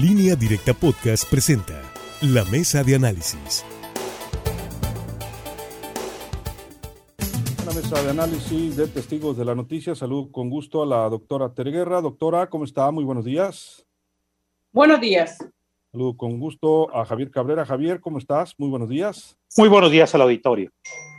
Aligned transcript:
Línea 0.00 0.36
Directa 0.36 0.74
Podcast 0.74 1.24
presenta 1.30 1.80
La 2.20 2.44
Mesa 2.44 2.84
de 2.84 2.96
Análisis. 2.96 3.64
La 7.64 7.72
mesa 7.72 8.02
de 8.02 8.10
análisis 8.10 8.76
de 8.76 8.88
testigos 8.88 9.38
de 9.38 9.46
la 9.46 9.54
noticia. 9.54 9.94
Saludo 9.94 10.30
con 10.30 10.50
gusto 10.50 10.82
a 10.82 10.86
la 10.86 11.08
doctora 11.08 11.54
Terguerra. 11.54 12.02
Doctora, 12.02 12.50
¿cómo 12.50 12.66
está? 12.66 12.90
Muy 12.90 13.04
buenos 13.04 13.24
días. 13.24 13.86
Buenos 14.70 15.00
días. 15.00 15.38
Saludo 15.90 16.14
con 16.14 16.38
gusto 16.38 16.94
a 16.94 17.06
Javier 17.06 17.30
Cabrera. 17.30 17.64
Javier, 17.64 17.98
¿cómo 17.98 18.18
estás? 18.18 18.52
Muy 18.58 18.68
buenos 18.68 18.90
días. 18.90 19.38
Muy 19.56 19.70
buenos 19.70 19.90
días 19.90 20.14
al 20.14 20.20
auditorio. 20.20 20.70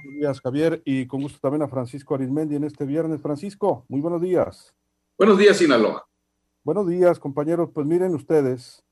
Buenos 0.04 0.20
días, 0.20 0.40
Javier. 0.40 0.84
Y 0.86 1.08
con 1.08 1.24
gusto 1.24 1.40
también 1.42 1.64
a 1.64 1.68
Francisco 1.68 2.14
Arismendi 2.14 2.56
en 2.56 2.66
este 2.66 2.86
viernes. 2.86 3.22
Francisco, 3.24 3.86
muy 3.90 4.02
buenos 4.02 4.22
días. 4.22 4.76
Buenos 5.18 5.40
días, 5.40 5.58
Sinaloa. 5.58 6.08
Buenos 6.68 6.90
días, 6.90 7.18
compañeros. 7.18 7.70
Pues 7.74 7.88
miren 7.88 8.14
ustedes, 8.14 8.84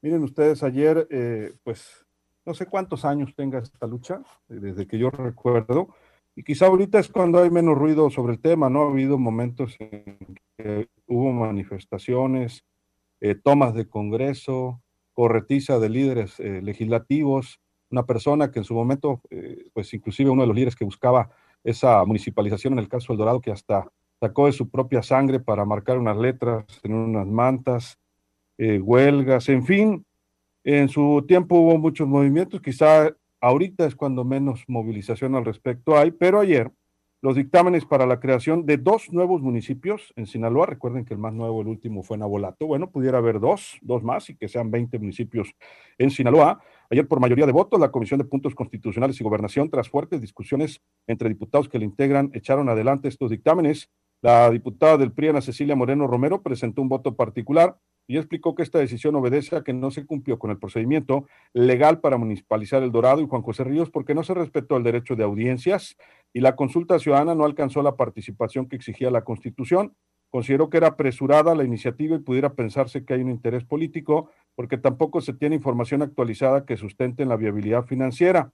miren 0.00 0.24
ustedes, 0.24 0.64
ayer, 0.64 1.06
eh, 1.08 1.54
pues 1.62 2.04
no 2.44 2.52
sé 2.52 2.66
cuántos 2.66 3.04
años 3.04 3.32
tenga 3.36 3.60
esta 3.60 3.86
lucha, 3.86 4.24
eh, 4.48 4.54
desde 4.54 4.88
que 4.88 4.98
yo 4.98 5.08
recuerdo, 5.08 5.94
y 6.34 6.42
quizá 6.42 6.66
ahorita 6.66 6.98
es 6.98 7.06
cuando 7.06 7.40
hay 7.40 7.48
menos 7.48 7.78
ruido 7.78 8.10
sobre 8.10 8.32
el 8.32 8.40
tema, 8.40 8.68
¿no? 8.70 8.82
Ha 8.82 8.90
habido 8.90 9.18
momentos 9.18 9.76
en 9.78 10.34
que 10.58 10.88
hubo 11.06 11.30
manifestaciones, 11.30 12.64
eh, 13.20 13.36
tomas 13.36 13.72
de 13.74 13.88
Congreso, 13.88 14.82
corretiza 15.12 15.78
de 15.78 15.90
líderes 15.90 16.40
legislativos, 16.40 17.60
una 17.88 18.04
persona 18.04 18.50
que 18.50 18.58
en 18.58 18.64
su 18.64 18.74
momento, 18.74 19.20
pues 19.72 19.94
inclusive 19.94 20.28
uno 20.28 20.42
de 20.42 20.48
los 20.48 20.56
líderes 20.56 20.74
que 20.74 20.84
buscaba 20.84 21.30
esa 21.62 22.04
municipalización 22.04 22.72
en 22.72 22.80
el 22.80 22.88
caso 22.88 23.12
del 23.12 23.18
Dorado, 23.18 23.40
que 23.40 23.52
hasta 23.52 23.86
sacó 24.22 24.46
de 24.46 24.52
su 24.52 24.70
propia 24.70 25.02
sangre 25.02 25.40
para 25.40 25.64
marcar 25.64 25.98
unas 25.98 26.16
letras 26.16 26.64
en 26.84 26.94
unas 26.94 27.26
mantas, 27.26 27.98
eh, 28.56 28.78
huelgas, 28.78 29.48
en 29.48 29.64
fin. 29.64 30.06
En 30.62 30.88
su 30.88 31.24
tiempo 31.26 31.58
hubo 31.58 31.76
muchos 31.76 32.06
movimientos, 32.06 32.60
quizá 32.62 33.10
ahorita 33.40 33.84
es 33.84 33.96
cuando 33.96 34.24
menos 34.24 34.62
movilización 34.68 35.34
al 35.34 35.44
respecto 35.44 35.98
hay, 35.98 36.12
pero 36.12 36.38
ayer 36.38 36.70
los 37.20 37.34
dictámenes 37.34 37.84
para 37.84 38.06
la 38.06 38.20
creación 38.20 38.64
de 38.64 38.76
dos 38.76 39.12
nuevos 39.12 39.42
municipios 39.42 40.12
en 40.14 40.26
Sinaloa, 40.26 40.66
recuerden 40.66 41.04
que 41.04 41.14
el 41.14 41.20
más 41.20 41.32
nuevo, 41.32 41.60
el 41.60 41.66
último 41.66 42.04
fue 42.04 42.16
en 42.16 42.22
Abolato, 42.22 42.68
bueno, 42.68 42.90
pudiera 42.90 43.18
haber 43.18 43.40
dos, 43.40 43.78
dos 43.80 44.04
más 44.04 44.30
y 44.30 44.36
que 44.36 44.46
sean 44.46 44.70
20 44.70 45.00
municipios 45.00 45.52
en 45.98 46.10
Sinaloa. 46.10 46.60
Ayer 46.90 47.08
por 47.08 47.18
mayoría 47.18 47.46
de 47.46 47.52
votos, 47.52 47.80
la 47.80 47.90
Comisión 47.90 48.18
de 48.18 48.24
Puntos 48.24 48.54
Constitucionales 48.54 49.20
y 49.20 49.24
Gobernación, 49.24 49.68
tras 49.68 49.88
fuertes 49.88 50.20
discusiones 50.20 50.80
entre 51.08 51.28
diputados 51.28 51.68
que 51.68 51.80
le 51.80 51.86
integran, 51.86 52.30
echaron 52.34 52.68
adelante 52.68 53.08
estos 53.08 53.30
dictámenes 53.30 53.90
la 54.22 54.48
diputada 54.50 54.96
del 54.96 55.12
PRI, 55.12 55.28
Ana 55.28 55.40
Cecilia 55.40 55.76
Moreno 55.76 56.06
Romero, 56.06 56.42
presentó 56.42 56.80
un 56.80 56.88
voto 56.88 57.16
particular 57.16 57.76
y 58.06 58.16
explicó 58.16 58.54
que 58.54 58.62
esta 58.62 58.78
decisión 58.78 59.14
obedece 59.16 59.56
a 59.56 59.62
que 59.62 59.72
no 59.72 59.90
se 59.90 60.06
cumplió 60.06 60.38
con 60.38 60.50
el 60.50 60.58
procedimiento 60.58 61.26
legal 61.52 62.00
para 62.00 62.16
municipalizar 62.16 62.82
el 62.82 62.92
Dorado 62.92 63.20
y 63.20 63.26
Juan 63.26 63.42
José 63.42 63.64
Ríos 63.64 63.90
porque 63.90 64.14
no 64.14 64.22
se 64.22 64.34
respetó 64.34 64.76
el 64.76 64.82
derecho 64.84 65.16
de 65.16 65.24
audiencias 65.24 65.96
y 66.32 66.40
la 66.40 66.56
consulta 66.56 66.98
ciudadana 66.98 67.34
no 67.34 67.44
alcanzó 67.44 67.82
la 67.82 67.96
participación 67.96 68.68
que 68.68 68.76
exigía 68.76 69.10
la 69.10 69.24
Constitución. 69.24 69.94
Consideró 70.30 70.70
que 70.70 70.78
era 70.78 70.88
apresurada 70.88 71.54
la 71.54 71.64
iniciativa 71.64 72.16
y 72.16 72.20
pudiera 72.20 72.54
pensarse 72.54 73.04
que 73.04 73.14
hay 73.14 73.20
un 73.20 73.30
interés 73.30 73.64
político 73.64 74.30
porque 74.54 74.78
tampoco 74.78 75.20
se 75.20 75.34
tiene 75.34 75.56
información 75.56 76.00
actualizada 76.00 76.64
que 76.64 76.76
sustente 76.76 77.26
la 77.26 77.36
viabilidad 77.36 77.84
financiera. 77.86 78.52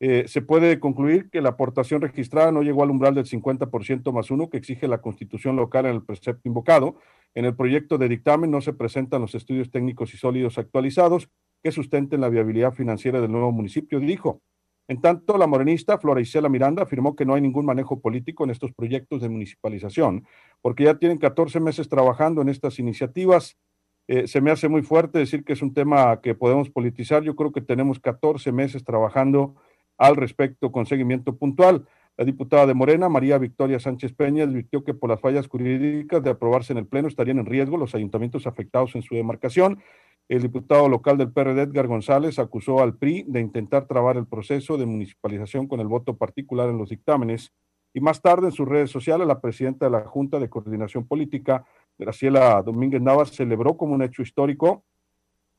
Eh, 0.00 0.24
se 0.28 0.42
puede 0.42 0.78
concluir 0.78 1.28
que 1.28 1.40
la 1.40 1.50
aportación 1.50 2.00
registrada 2.00 2.52
no 2.52 2.62
llegó 2.62 2.84
al 2.84 2.90
umbral 2.90 3.14
del 3.14 3.24
50% 3.24 4.12
más 4.12 4.30
uno 4.30 4.48
que 4.48 4.58
exige 4.58 4.86
la 4.86 5.00
constitución 5.00 5.56
local 5.56 5.86
en 5.86 5.94
el 5.96 6.04
precepto 6.04 6.48
invocado. 6.48 6.96
En 7.34 7.44
el 7.44 7.56
proyecto 7.56 7.98
de 7.98 8.08
dictamen 8.08 8.50
no 8.50 8.60
se 8.60 8.72
presentan 8.72 9.20
los 9.20 9.34
estudios 9.34 9.70
técnicos 9.70 10.14
y 10.14 10.16
sólidos 10.16 10.58
actualizados 10.58 11.28
que 11.62 11.72
sustenten 11.72 12.20
la 12.20 12.28
viabilidad 12.28 12.72
financiera 12.72 13.20
del 13.20 13.32
nuevo 13.32 13.50
municipio, 13.50 13.98
dijo. 13.98 14.40
En 14.86 15.02
tanto, 15.02 15.36
la 15.36 15.46
morenista 15.46 15.98
Flora 15.98 16.20
Isela 16.20 16.48
Miranda 16.48 16.82
afirmó 16.82 17.14
que 17.14 17.26
no 17.26 17.34
hay 17.34 17.42
ningún 17.42 17.66
manejo 17.66 18.00
político 18.00 18.44
en 18.44 18.50
estos 18.50 18.72
proyectos 18.72 19.20
de 19.20 19.28
municipalización, 19.28 20.24
porque 20.62 20.84
ya 20.84 20.94
tienen 20.94 21.18
14 21.18 21.60
meses 21.60 21.90
trabajando 21.90 22.40
en 22.40 22.48
estas 22.48 22.78
iniciativas. 22.78 23.58
Eh, 24.06 24.26
se 24.26 24.40
me 24.40 24.50
hace 24.50 24.68
muy 24.68 24.82
fuerte 24.82 25.18
decir 25.18 25.44
que 25.44 25.52
es 25.52 25.60
un 25.60 25.74
tema 25.74 26.22
que 26.22 26.34
podemos 26.34 26.70
politizar. 26.70 27.22
Yo 27.22 27.36
creo 27.36 27.52
que 27.52 27.60
tenemos 27.60 28.00
14 28.00 28.50
meses 28.52 28.82
trabajando 28.82 29.56
al 29.98 30.16
respecto 30.16 30.72
con 30.72 30.86
seguimiento 30.86 31.36
puntual. 31.36 31.86
La 32.16 32.24
diputada 32.24 32.66
de 32.66 32.74
Morena, 32.74 33.08
María 33.08 33.38
Victoria 33.38 33.78
Sánchez 33.78 34.12
Peña, 34.12 34.44
advirtió 34.44 34.82
que 34.82 34.94
por 34.94 35.10
las 35.10 35.20
fallas 35.20 35.46
jurídicas 35.46 36.22
de 36.22 36.30
aprobarse 36.30 36.72
en 36.72 36.78
el 36.78 36.86
Pleno 36.86 37.08
estarían 37.08 37.38
en 37.38 37.46
riesgo 37.46 37.76
los 37.76 37.94
ayuntamientos 37.94 38.46
afectados 38.46 38.94
en 38.96 39.02
su 39.02 39.14
demarcación. 39.14 39.80
El 40.28 40.42
diputado 40.42 40.88
local 40.88 41.16
del 41.16 41.32
PRD, 41.32 41.62
Edgar 41.62 41.86
González, 41.86 42.38
acusó 42.38 42.80
al 42.80 42.96
PRI 42.96 43.24
de 43.28 43.40
intentar 43.40 43.86
trabar 43.86 44.16
el 44.16 44.26
proceso 44.26 44.76
de 44.76 44.86
municipalización 44.86 45.68
con 45.68 45.80
el 45.80 45.86
voto 45.86 46.16
particular 46.16 46.68
en 46.68 46.78
los 46.78 46.90
dictámenes. 46.90 47.52
Y 47.94 48.00
más 48.00 48.20
tarde, 48.20 48.46
en 48.46 48.52
sus 48.52 48.68
redes 48.68 48.90
sociales, 48.90 49.26
la 49.26 49.40
presidenta 49.40 49.86
de 49.86 49.92
la 49.92 50.00
Junta 50.04 50.38
de 50.38 50.50
Coordinación 50.50 51.06
Política, 51.06 51.64
Graciela 51.96 52.62
Domínguez 52.62 53.00
Navas, 53.00 53.30
celebró 53.30 53.76
como 53.76 53.94
un 53.94 54.02
hecho 54.02 54.22
histórico 54.22 54.84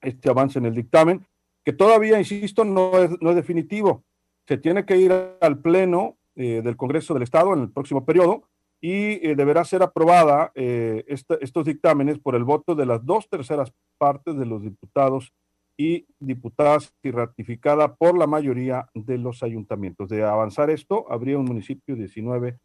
este 0.02 0.30
avance 0.30 0.60
en 0.60 0.66
el 0.66 0.76
dictamen, 0.76 1.26
que 1.64 1.74
todavía, 1.74 2.20
insisto, 2.20 2.64
no 2.64 3.00
es, 3.00 3.12
no 3.22 3.32
es 3.32 3.36
definitivo 3.36 4.04
se 4.50 4.58
tiene 4.58 4.84
que 4.84 4.98
ir 4.98 5.14
al 5.42 5.60
Pleno 5.60 6.18
eh, 6.36 6.64
del 6.64 6.76
Congreso 6.76 7.14
del 7.14 7.22
Estado 7.22 7.54
en 7.54 7.60
el 7.60 7.72
próximo 7.72 8.04
periodo 8.04 8.50
y 8.82 9.24
eh, 9.24 9.36
deberá 9.36 9.64
ser 9.64 9.84
aprobada 9.84 10.52
eh, 10.56 11.06
estos 11.08 11.66
dictámenes 11.66 12.18
por 12.18 12.34
el 12.34 12.44
voto 12.44 12.74
de 12.74 12.88
las 12.88 13.06
dos 13.06 13.30
terceras 13.30 13.72
partes 14.00 14.36
de 14.40 14.48
los 14.48 14.64
diputados 14.64 15.32
y 15.78 16.08
diputadas 16.18 16.92
y 17.04 17.12
ratificada 17.12 17.94
por 17.94 18.18
la 18.18 18.26
mayoría 18.26 18.90
de 18.96 19.20
los 19.20 19.44
ayuntamientos. 19.44 20.10
De 20.10 20.24
avanzar 20.24 20.72
esto, 20.72 21.06
habría 21.12 21.38
un 21.38 21.46
municipio 21.46 21.96
19 21.96 22.58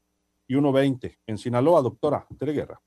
y 0.49 0.55
120 0.55 1.19
en 1.27 1.37
Sinaloa, 1.37 1.83
doctora 1.83 2.27
Tere 2.39 2.55
Guerra. 2.55 2.81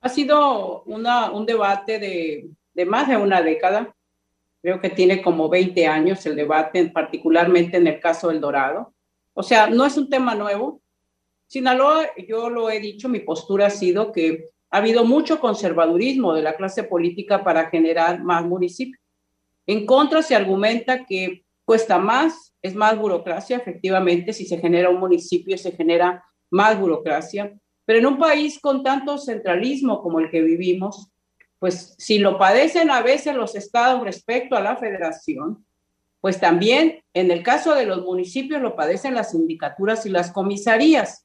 Ha 0.00 0.08
sido 0.08 0.84
una, 0.84 1.32
un 1.32 1.44
debate 1.44 1.98
de, 1.98 2.48
de 2.72 2.86
más 2.86 3.08
de 3.08 3.18
una 3.18 3.42
década 3.42 3.94
Creo 4.62 4.80
que 4.80 4.90
tiene 4.90 5.20
como 5.20 5.48
20 5.48 5.86
años 5.86 6.24
el 6.24 6.36
debate, 6.36 6.88
particularmente 6.88 7.76
en 7.76 7.86
el 7.88 8.00
caso 8.00 8.28
del 8.28 8.40
Dorado. 8.40 8.94
O 9.34 9.42
sea, 9.42 9.68
no 9.68 9.84
es 9.84 9.96
un 9.96 10.08
tema 10.08 10.34
nuevo. 10.34 10.80
Sinaloa, 11.48 12.06
yo 12.28 12.48
lo 12.48 12.70
he 12.70 12.80
dicho, 12.80 13.08
mi 13.08 13.20
postura 13.20 13.66
ha 13.66 13.70
sido 13.70 14.12
que 14.12 14.50
ha 14.70 14.78
habido 14.78 15.04
mucho 15.04 15.40
conservadurismo 15.40 16.32
de 16.32 16.42
la 16.42 16.56
clase 16.56 16.84
política 16.84 17.44
para 17.44 17.68
generar 17.68 18.22
más 18.22 18.44
municipios. 18.44 19.02
En 19.66 19.84
contra 19.84 20.22
se 20.22 20.34
argumenta 20.34 21.04
que 21.04 21.44
cuesta 21.64 21.98
más, 21.98 22.54
es 22.62 22.74
más 22.74 22.96
burocracia, 22.98 23.56
efectivamente, 23.56 24.32
si 24.32 24.46
se 24.46 24.58
genera 24.58 24.88
un 24.88 24.98
municipio 24.98 25.58
se 25.58 25.72
genera 25.72 26.24
más 26.50 26.78
burocracia, 26.78 27.52
pero 27.84 27.98
en 27.98 28.06
un 28.06 28.18
país 28.18 28.58
con 28.60 28.82
tanto 28.82 29.18
centralismo 29.18 30.00
como 30.02 30.20
el 30.20 30.30
que 30.30 30.40
vivimos, 30.40 31.11
pues 31.62 31.94
si 31.96 32.18
lo 32.18 32.38
padecen 32.38 32.90
a 32.90 33.02
veces 33.02 33.36
los 33.36 33.54
estados 33.54 34.02
respecto 34.02 34.56
a 34.56 34.60
la 34.60 34.74
federación, 34.74 35.64
pues 36.20 36.40
también 36.40 37.04
en 37.14 37.30
el 37.30 37.44
caso 37.44 37.76
de 37.76 37.86
los 37.86 38.02
municipios 38.02 38.60
lo 38.60 38.74
padecen 38.74 39.14
las 39.14 39.30
sindicaturas 39.30 40.04
y 40.04 40.08
las 40.08 40.32
comisarías. 40.32 41.24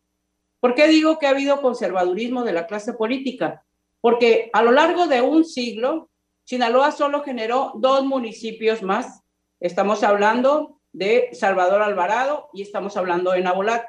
¿Por 0.60 0.76
qué 0.76 0.90
digo 0.90 1.18
que 1.18 1.26
ha 1.26 1.32
habido 1.32 1.60
conservadurismo 1.60 2.44
de 2.44 2.54
la 2.54 2.68
clase 2.68 2.94
política? 2.94 3.66
Porque 4.00 4.52
a 4.54 4.62
lo 4.62 4.72
largo 4.72 5.08
de 5.08 5.24
un 5.24 5.44
siglo, 5.44 6.12
Sinaloa 6.44 6.92
solo 6.92 7.24
generó 7.24 7.72
dos 7.78 8.06
municipios 8.06 8.84
más. 8.84 9.24
Estamos 9.60 10.04
hablando 10.04 10.80
de 10.94 11.30
Salvador 11.34 11.82
Alvarado 11.82 12.52
y 12.54 12.62
estamos 12.62 12.96
hablando 12.96 13.32
de 13.32 13.42
Nabolato. 13.42 13.88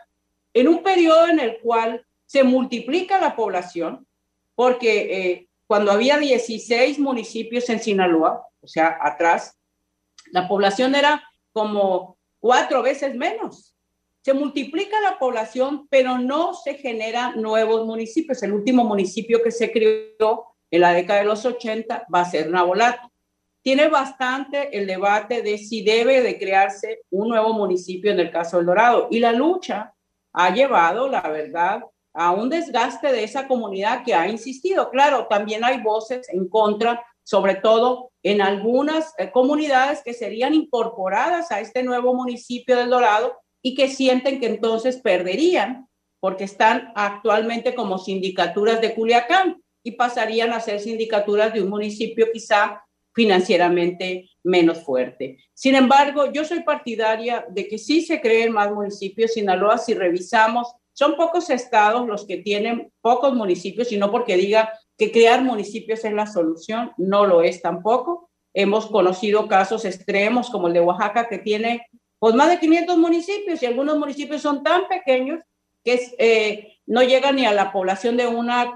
En 0.55 0.69
un 0.69 0.83
periodo 0.83 1.29
en 1.29 1.41
el 1.41 1.59
cual 1.59 2.07
se 2.25 2.43
multiplica 2.43 3.21
la 3.21 3.37
población, 3.37 4.07
porque 4.55 5.31
eh, 5.31 5.48
cuando 5.69 5.93
había 5.93 6.19
16 6.19 6.99
municipios 6.99 7.69
en 7.69 7.79
Sinaloa, 7.79 8.43
o 8.63 8.67
sea, 8.67 8.99
atrás, 9.03 9.61
la 10.33 10.49
población 10.49 10.95
era 10.95 11.23
como 11.53 12.17
cuatro 12.41 12.83
veces 12.83 13.15
menos. 13.15 13.77
Se 14.23 14.33
multiplica 14.33 14.99
la 15.03 15.19
población, 15.19 15.87
pero 15.91 16.19
no 16.19 16.55
se 16.55 16.75
generan 16.75 17.41
nuevos 17.41 17.87
municipios. 17.87 18.43
El 18.43 18.55
último 18.55 18.83
municipio 18.83 19.43
que 19.43 19.51
se 19.51 19.71
creó 19.71 20.47
en 20.71 20.81
la 20.81 20.93
década 20.93 21.21
de 21.21 21.27
los 21.27 21.45
80 21.45 22.07
va 22.13 22.21
a 22.21 22.31
ser 22.31 22.49
Nabolato. 22.49 23.13
Tiene 23.61 23.89
bastante 23.89 24.75
el 24.75 24.87
debate 24.87 25.43
de 25.43 25.59
si 25.59 25.83
debe 25.83 26.23
de 26.23 26.39
crearse 26.39 27.03
un 27.11 27.29
nuevo 27.29 27.53
municipio 27.53 28.11
en 28.11 28.21
el 28.21 28.31
caso 28.31 28.57
del 28.57 28.67
Dorado. 28.67 29.09
Y 29.11 29.19
la 29.19 29.33
lucha 29.33 29.93
ha 30.33 30.55
llevado, 30.55 31.11
la 31.11 31.29
verdad, 31.29 31.83
a 32.19 32.33
un 32.33 32.51
desgaste 32.51 33.13
de 33.13 33.23
esa 33.23 33.47
comunidad 33.47 34.03
que 34.05 34.13
ha 34.13 34.29
insistido. 34.29 34.91
Claro, 34.91 35.29
también 35.31 35.63
hay 35.63 35.81
voces 35.81 36.29
en 36.31 36.49
contra, 36.49 37.01
sobre 37.23 37.55
todo 37.55 38.11
en 38.25 38.43
algunas 38.43 39.15
eh, 39.19 39.31
comunidades 39.31 40.03
que 40.05 40.13
serían 40.13 40.53
incorporadas 40.53 41.53
a 41.53 41.61
este 41.61 41.85
nuevo 41.85 42.15
municipio 42.15 42.77
del 42.77 42.91
Dorado 42.91 43.39
y 43.63 43.77
que 43.77 43.89
sienten 43.89 44.41
que 44.41 44.47
entonces 44.47 44.97
perderían 44.97 45.89
porque 46.19 46.43
están 46.43 46.91
actualmente 46.97 47.77
como 47.77 47.99
sindicaturas 47.99 48.81
de 48.81 48.95
Culiacán. 48.95 49.63
y 49.85 49.93
pasarían 49.93 50.53
a 50.53 50.61
ser 50.61 50.81
sindicaturas 50.81 51.55
de 51.55 51.63
un 51.63 51.71
municipio 51.71 52.27
quizá 52.33 52.83
financieramente 53.15 54.29
menos 54.43 54.83
fuerte. 54.85 55.39
Sin 55.55 55.77
embargo, 55.77 56.33
yo 56.33 56.45
soy 56.45 56.65
partidaria 56.65 57.47
de 57.49 57.69
que 57.69 57.79
sí 57.79 58.03
se 58.03 58.21
creen 58.21 58.53
más 58.53 58.73
municipios. 58.73 59.33
Sinaloa, 59.33 59.79
si 59.79 59.95
revisamos, 59.95 60.67
son 60.99 61.15
pocos 61.15 61.49
estados 61.49 62.09
los 62.09 62.27
que 62.27 62.39
tienen 62.39 62.91
pocos 63.01 63.33
municipios, 63.33 63.93
y 63.93 63.99
no 63.99 64.11
porque 64.11 64.37
diga 64.37 64.73
que 64.97 65.13
crear 65.13 65.45
municipios 65.45 66.05
es 66.05 66.13
la 66.13 66.27
solución, 66.27 66.91
no 66.97 67.25
lo 67.25 67.43
es 67.43 67.63
tampoco. 67.63 68.31
Hemos 68.53 68.89
conocido 68.89 69.47
casos 69.47 69.85
extremos 69.85 70.51
como 70.51 70.67
el 70.67 70.73
de 70.73 70.81
Oaxaca, 70.81 71.29
que 71.29 71.39
tiene 71.39 71.87
pues, 72.19 72.35
más 72.35 72.51
de 72.51 72.59
500 72.59 72.99
municipios 72.99 73.63
y 73.63 73.67
algunos 73.67 73.97
municipios 73.97 74.43
son 74.43 74.65
tan 74.65 74.89
pequeños 74.89 75.39
que 75.85 76.01
eh, 76.19 76.79
no 76.87 77.05
llega 77.05 77.31
ni 77.31 77.47
a 77.47 77.53
la 77.53 77.71
población 77.71 78.17
de 78.17 78.27
una, 78.27 78.75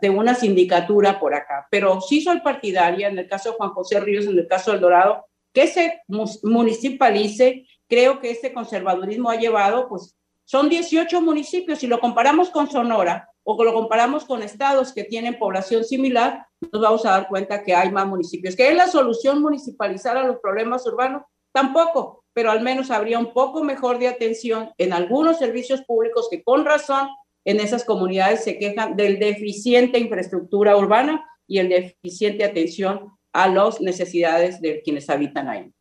de 0.00 0.08
una 0.08 0.34
sindicatura 0.34 1.20
por 1.20 1.34
acá. 1.34 1.68
Pero 1.70 2.00
sí 2.00 2.22
soy 2.22 2.40
partidaria, 2.40 3.08
en 3.08 3.18
el 3.18 3.28
caso 3.28 3.50
de 3.50 3.56
Juan 3.56 3.74
José 3.74 4.00
Ríos, 4.00 4.24
en 4.24 4.38
el 4.38 4.48
caso 4.48 4.70
del 4.70 4.80
Dorado, 4.80 5.26
que 5.52 5.66
se 5.66 6.00
municipalice. 6.08 7.66
Creo 7.86 8.18
que 8.18 8.30
este 8.30 8.54
conservadurismo 8.54 9.28
ha 9.28 9.36
llevado, 9.36 9.90
pues 9.90 10.16
son 10.50 10.68
18 10.68 11.20
municipios. 11.20 11.78
Si 11.78 11.86
lo 11.86 12.00
comparamos 12.00 12.50
con 12.50 12.68
Sonora 12.68 13.28
o 13.44 13.62
lo 13.62 13.72
comparamos 13.72 14.24
con 14.24 14.42
estados 14.42 14.92
que 14.92 15.04
tienen 15.04 15.38
población 15.38 15.84
similar, 15.84 16.46
nos 16.72 16.82
vamos 16.82 17.06
a 17.06 17.10
dar 17.10 17.28
cuenta 17.28 17.62
que 17.62 17.74
hay 17.74 17.92
más 17.92 18.06
municipios. 18.06 18.56
¿Qué 18.56 18.68
es 18.68 18.76
la 18.76 18.88
solución 18.88 19.40
municipalizar 19.40 20.16
a 20.16 20.24
los 20.24 20.38
problemas 20.40 20.84
urbanos? 20.86 21.22
Tampoco 21.52 22.20
pero 22.32 22.50
al 22.50 22.62
menos 22.62 22.90
habría 22.90 23.18
un 23.18 23.32
poco 23.32 23.64
mejor 23.64 23.98
de 23.98 24.08
atención 24.08 24.70
en 24.78 24.92
algunos 24.92 25.38
servicios 25.38 25.82
públicos 25.82 26.28
que 26.30 26.42
con 26.42 26.64
razón 26.64 27.08
en 27.44 27.60
esas 27.60 27.84
comunidades 27.84 28.44
se 28.44 28.58
quejan 28.58 28.96
del 28.96 29.18
deficiente 29.18 29.98
infraestructura 29.98 30.76
urbana 30.76 31.24
y 31.46 31.58
el 31.58 31.68
deficiente 31.68 32.44
atención 32.44 33.10
a 33.32 33.48
las 33.48 33.80
necesidades 33.80 34.60
de 34.60 34.80
quienes 34.82 35.10
habitan 35.10 35.48
ahí. 35.48 35.72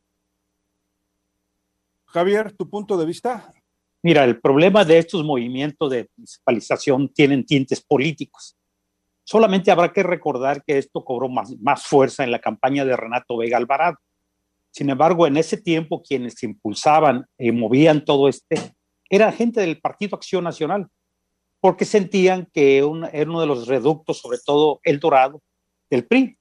Javier, 2.08 2.52
¿tu 2.54 2.68
punto 2.68 2.98
de 2.98 3.06
vista? 3.06 3.54
Mira, 4.02 4.24
el 4.24 4.40
problema 4.40 4.86
de 4.86 4.98
estos 4.98 5.24
movimientos 5.24 5.90
de 5.92 6.10
municipalización 6.16 7.10
tienen 7.10 7.46
tintes 7.46 7.82
políticos. 7.82 8.56
Solamente 9.24 9.72
habrá 9.72 9.92
que 9.92 10.04
recordar 10.04 10.64
que 10.64 10.78
esto 10.78 11.04
cobró 11.04 11.30
más, 11.30 11.86
fuerza 11.86 12.24
en 12.24 12.32
la 12.32 12.40
campaña 12.40 12.86
de 12.86 12.96
Renato 12.96 13.38
Vega 13.38 13.58
Alvarado 13.58 13.98
sin 14.72 14.90
embargo, 14.90 15.26
en 15.26 15.38
ese 15.38 15.58
tiempo 15.58 16.02
quienes 16.02 16.42
impulsaban 16.44 17.26
y 17.38 17.52
movían 17.52 18.06
todo 18.06 18.30
este 18.30 18.74
era 19.10 19.32
gente 19.32 19.62
del 19.62 19.82
Partido 19.82 20.16
Acción 20.16 20.44
Nacional, 20.44 20.88
porque 21.60 21.84
sentían 21.84 22.48
que 22.54 22.78
era 22.78 22.86
uno 22.86 23.42
de 23.42 23.48
los 23.48 23.68
reductos, 23.68 24.20
sobre 24.20 24.38
todo 24.46 24.80
el 24.84 25.00
Dorado, 25.00 25.42
del 25.90 26.06
PRI. 26.06 26.38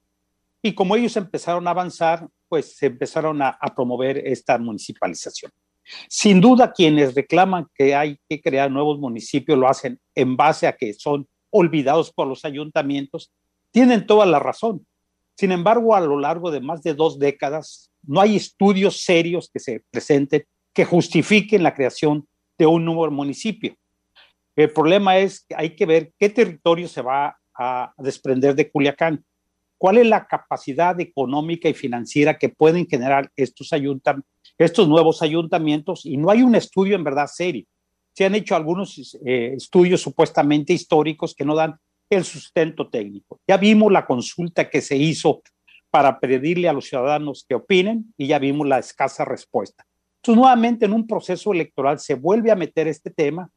Y 0.61 0.75
como 0.75 0.95
ellos 0.95 1.17
empezaron 1.17 1.67
a 1.67 1.71
avanzar, 1.71 2.27
pues 2.47 2.77
se 2.77 2.85
empezaron 2.85 3.41
a, 3.41 3.57
a 3.59 3.73
promover 3.73 4.19
esta 4.19 4.59
municipalización. 4.59 5.51
Sin 6.07 6.41
duda, 6.41 6.71
quienes 6.71 7.15
reclaman 7.15 7.67
que 7.73 7.95
hay 7.95 8.17
que 8.27 8.41
crear 8.41 8.69
nuevos 8.69 8.99
municipios 8.99 9.57
lo 9.57 9.67
hacen 9.67 9.99
en 10.15 10.35
base 10.35 10.67
a 10.67 10.75
que 10.75 10.93
son 10.93 11.27
olvidados 11.49 12.11
por 12.11 12.27
los 12.27 12.45
ayuntamientos, 12.45 13.31
tienen 13.71 14.05
toda 14.05 14.25
la 14.25 14.39
razón. 14.39 14.85
Sin 15.35 15.51
embargo, 15.51 15.95
a 15.95 16.01
lo 16.01 16.19
largo 16.19 16.51
de 16.51 16.59
más 16.59 16.81
de 16.83 16.93
dos 16.93 17.17
décadas, 17.17 17.91
no 18.03 18.21
hay 18.21 18.35
estudios 18.35 19.01
serios 19.01 19.49
que 19.51 19.59
se 19.59 19.83
presenten 19.89 20.43
que 20.73 20.85
justifiquen 20.85 21.63
la 21.63 21.73
creación 21.73 22.27
de 22.57 22.65
un 22.65 22.85
nuevo 22.85 23.09
municipio. 23.09 23.75
El 24.55 24.71
problema 24.71 25.17
es 25.17 25.45
que 25.45 25.55
hay 25.57 25.75
que 25.75 25.85
ver 25.85 26.11
qué 26.19 26.29
territorio 26.29 26.87
se 26.87 27.01
va 27.01 27.37
a 27.57 27.93
desprender 27.97 28.55
de 28.55 28.69
Culiacán, 28.69 29.23
cuál 29.77 29.97
es 29.97 30.07
la 30.07 30.27
capacidad 30.27 30.99
económica 30.99 31.69
y 31.69 31.73
financiera 31.73 32.37
que 32.37 32.49
pueden 32.49 32.85
generar 32.85 33.31
estos, 33.37 33.71
estos 34.59 34.87
nuevos 34.87 35.21
ayuntamientos 35.21 36.05
y 36.05 36.17
no 36.17 36.29
hay 36.29 36.43
un 36.43 36.53
estudio 36.53 36.95
en 36.95 37.03
verdad 37.03 37.27
serio. 37.27 37.65
Se 38.13 38.25
han 38.25 38.35
hecho 38.35 38.55
algunos 38.55 39.17
eh, 39.25 39.53
estudios 39.55 40.01
supuestamente 40.01 40.73
históricos 40.73 41.33
que 41.33 41.45
no 41.45 41.55
dan 41.55 41.75
el 42.09 42.25
sustento 42.25 42.89
técnico. 42.89 43.39
Ya 43.47 43.57
vimos 43.57 43.91
la 43.91 44.05
consulta 44.05 44.69
que 44.69 44.81
se 44.81 44.97
hizo 44.97 45.41
para 45.89 46.19
pedirle 46.19 46.67
a 46.67 46.73
los 46.73 46.85
ciudadanos 46.85 47.45
que 47.47 47.55
opinen 47.55 48.13
y 48.17 48.27
ya 48.27 48.39
vimos 48.39 48.67
la 48.67 48.79
escasa 48.79 49.23
respuesta. 49.23 49.85
Entonces, 50.17 50.39
nuevamente 50.39 50.85
en 50.85 50.93
un 50.93 51.07
proceso 51.07 51.53
electoral 51.53 51.99
se 51.99 52.15
vuelve 52.15 52.51
a 52.51 52.55
meter 52.55 52.87
este 52.87 53.09
tema 53.09 53.49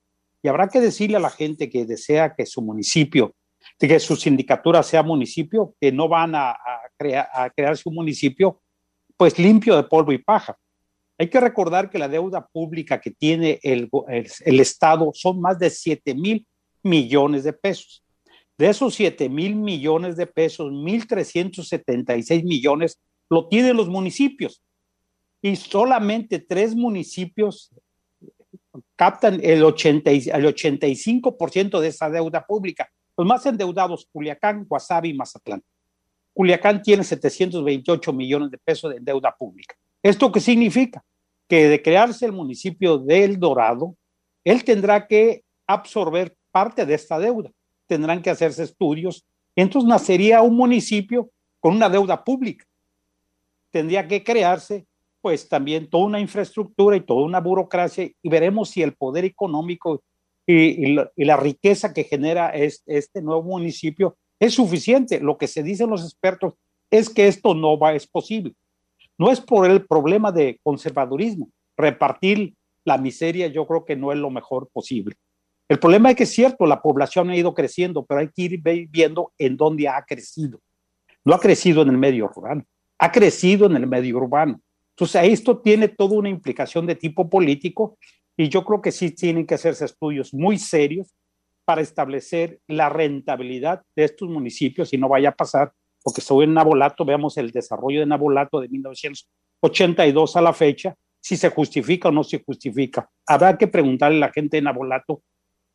y 0.43 0.49
habrá 0.49 0.69
que 0.69 0.81
decirle 0.81 1.17
a 1.17 1.21
la 1.21 1.31
gente 1.31 1.69
que 1.69 1.85
desea 1.85 2.35
que 2.35 2.47
su 2.47 2.63
municipio, 2.63 3.35
que 3.79 3.99
su 3.99 4.17
sindicatura 4.17 4.83
sea 4.83 5.03
municipio, 5.03 5.75
que 5.81 5.91
no 5.91 6.09
van 6.09 6.35
a, 6.35 6.57
crear, 6.97 7.29
a 7.33 7.51
crearse 7.51 7.89
un 7.89 7.97
municipio 7.97 8.61
pues 9.17 9.39
limpio 9.39 9.77
de 9.77 9.85
polvo 9.85 10.13
y 10.13 10.19
paja. 10.19 10.57
Hay 11.23 11.29
que 11.29 11.39
recordar 11.39 11.89
que 11.89 12.01
la 12.01 12.09
deuda 12.09 12.49
pública 12.49 13.01
que 13.01 13.13
tiene 13.13 13.61
el, 13.63 13.89
Estado 14.59 15.13
son 15.15 15.41
más 15.41 15.57
de 15.57 15.71
7 15.71 16.17
mil 16.17 16.45
millones 16.83 17.45
de 17.45 17.53
pesos. 17.53 18.03
De 18.59 18.69
esos 18.69 18.93
7 18.97 19.29
mil 19.29 19.55
millones 19.55 20.17
de 20.17 20.27
pesos, 20.27 20.73
1.376 20.73 22.43
millones 22.43 22.99
lo 23.31 23.47
tienen 23.47 23.77
los 23.77 23.89
municipios. 23.89 24.65
Y 25.41 25.55
solamente 25.55 26.41
tres 26.41 26.75
municipios 26.75 27.71
captan 28.97 29.39
el, 29.45 29.63
80, 29.63 30.11
el 30.11 30.45
85% 30.45 31.79
de 31.79 31.87
esa 31.87 32.11
deuda 32.11 32.45
pública. 32.45 32.91
Los 33.17 33.29
más 33.29 33.47
endeudados, 33.47 34.09
Culiacán, 34.11 34.65
Guasave 34.65 35.07
y 35.07 35.15
Mazatlán. 35.15 35.63
Culiacán 36.35 36.83
tiene 36.83 37.05
728 37.05 38.13
millones 38.13 38.51
de 38.51 38.59
pesos 38.59 38.93
de 38.93 38.99
deuda 38.99 39.33
pública. 39.39 39.77
¿Esto 40.03 40.33
qué 40.33 40.41
significa? 40.41 41.05
Que 41.53 41.69
de 41.69 41.83
crearse 41.83 42.25
el 42.25 42.33
municipio 42.33 42.97
de 42.97 43.25
El 43.25 43.39
Dorado, 43.39 43.95
él 44.43 44.65
tendrá 44.65 45.07
que 45.07 45.45
absorber 45.67 46.35
parte 46.51 46.87
de 46.87 46.95
esta 46.95 47.19
deuda 47.19 47.51
tendrán 47.93 48.23
que 48.23 48.31
hacerse 48.31 48.63
estudios. 48.63 49.27
Entonces 49.55 49.87
nacería 49.87 50.41
un 50.41 50.57
municipio 50.57 51.31
con 51.61 51.77
una 51.77 51.91
deuda 51.91 52.25
pública. 52.25 52.65
Tendría 53.71 54.09
que 54.09 54.25
crearse 54.25 54.87
pues 55.21 55.47
también 55.47 55.91
toda 55.91 56.07
una 56.07 56.19
infraestructura 56.19 56.97
y 56.97 57.03
toda 57.03 57.27
una 57.27 57.41
burocracia 57.41 58.11
y 58.23 58.29
veremos 58.31 58.71
si 58.71 58.81
el 58.83 58.95
poder 58.95 59.27
económico 59.27 60.03
y, 60.47 60.97
la, 61.17 61.37
riqueza 61.37 61.93
que 61.93 62.05
genera 62.05 62.49
este, 62.49 63.21
nuevo 63.21 63.43
municipio 63.43 64.17
es 64.41 64.55
suficiente. 64.55 65.21
Lo 65.21 65.37
que 65.37 65.47
se 65.47 65.63
dicen 65.63 65.91
los 65.91 66.03
expertos 66.03 66.55
es 66.91 67.11
que 67.11 67.29
esto 67.29 67.55
no 67.55 67.79
va, 67.79 67.93
es 67.93 68.07
posible. 68.07 68.55
No 69.19 69.31
es 69.31 69.41
por 69.41 69.71
el 69.71 69.87
problema 69.87 70.33
de 70.33 70.59
conservadurismo. 70.63 71.51
Repartir 71.77 72.55
la 72.85 72.99
miseria 72.99 73.47
yo 73.47 73.67
creo 73.67 73.85
que 73.85 73.97
no 73.97 74.13
es 74.13 74.19
lo 74.19 74.31
mejor 74.31 74.69
posible. 74.73 75.17
El 75.69 75.79
problema 75.79 76.11
es 76.11 76.17
que 76.17 76.25
es 76.25 76.35
cierto, 76.35 76.67
la 76.67 76.83
población 76.83 77.31
ha 77.31 77.37
ido 77.37 77.55
creciendo, 77.55 78.05
pero 78.05 78.21
hay 78.21 78.29
que 78.29 78.43
ir 78.43 78.61
viendo 78.91 79.33
en 79.39 79.57
dónde 79.57 79.89
ha 79.89 80.03
crecido. 80.03 80.61
No 81.25 81.35
ha 81.35 81.41
crecido 81.41 81.83
en 81.83 81.89
el 81.89 81.99
medio 81.99 82.29
rural, 82.29 82.65
ha 82.99 83.13
crecido 83.13 83.67
en 83.67 83.77
el 83.77 83.87
medio 83.87 84.17
urbano. 84.17 84.61
Entonces, 84.91 85.23
esto 85.25 85.59
tiene 85.61 85.89
toda 85.89 86.19
una 86.19 86.29
implicación 86.29 86.87
de 86.87 86.95
tipo 86.95 87.31
político 87.31 87.97
y 88.37 88.49
yo 88.49 88.65
creo 88.65 88.83
que 88.83 88.93
sí 88.93 89.13
tienen 89.13 89.47
que 89.47 89.55
hacerse 89.55 89.85
estudios 89.85 90.35
muy 90.35 90.59
serios 90.59 91.15
para 91.65 91.81
establecer 91.81 92.61
la 92.67 92.89
rentabilidad 92.89 93.83
de 93.95 94.05
estos 94.05 94.29
municipios 94.29 94.93
y 94.93 94.99
no 94.99 95.09
vaya 95.09 95.31
a 95.31 95.35
pasar, 95.35 95.73
porque 96.03 96.23
en 96.43 96.55
Nabolato, 96.55 97.05
veamos 97.05 97.37
el 97.39 97.51
desarrollo 97.51 98.01
de 98.01 98.07
Nabolato 98.07 98.61
de 98.61 98.69
1982 98.69 100.37
a 100.37 100.41
la 100.41 100.53
fecha, 100.53 100.95
si 101.21 101.37
se 101.37 101.51
justifica 101.51 102.09
o 102.09 102.13
no 102.13 102.25
se 102.25 102.43
justifica. 102.43 103.09
Habrá 103.27 103.57
que 103.57 103.69
preguntarle 103.69 104.17
a 104.19 104.27
la 104.27 104.33
gente 104.33 104.57
de 104.57 104.63
Nabolato 104.63 105.23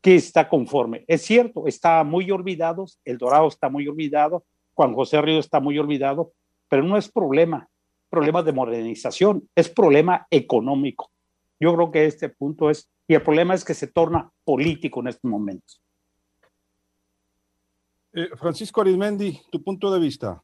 que 0.00 0.14
está 0.14 0.48
conforme. 0.48 1.04
Es 1.06 1.22
cierto, 1.22 1.66
está 1.66 2.04
muy 2.04 2.30
olvidado, 2.30 2.84
El 3.04 3.18
Dorado 3.18 3.48
está 3.48 3.68
muy 3.68 3.88
olvidado, 3.88 4.44
Juan 4.74 4.94
José 4.94 5.20
Río 5.20 5.40
está 5.40 5.58
muy 5.58 5.78
olvidado, 5.78 6.32
pero 6.68 6.82
no 6.82 6.96
es 6.96 7.08
problema, 7.08 7.68
problema 8.10 8.42
de 8.42 8.52
modernización, 8.52 9.48
es 9.54 9.68
problema 9.68 10.26
económico. 10.30 11.10
Yo 11.58 11.74
creo 11.74 11.90
que 11.90 12.06
este 12.06 12.28
punto 12.28 12.70
es, 12.70 12.88
y 13.08 13.14
el 13.14 13.22
problema 13.22 13.54
es 13.54 13.64
que 13.64 13.74
se 13.74 13.88
torna 13.88 14.30
político 14.44 15.00
en 15.00 15.08
estos 15.08 15.28
momentos. 15.28 15.82
Eh, 18.18 18.30
Francisco 18.36 18.80
Arizmendi, 18.80 19.40
tu 19.48 19.62
punto 19.62 19.92
de 19.92 20.00
vista. 20.00 20.42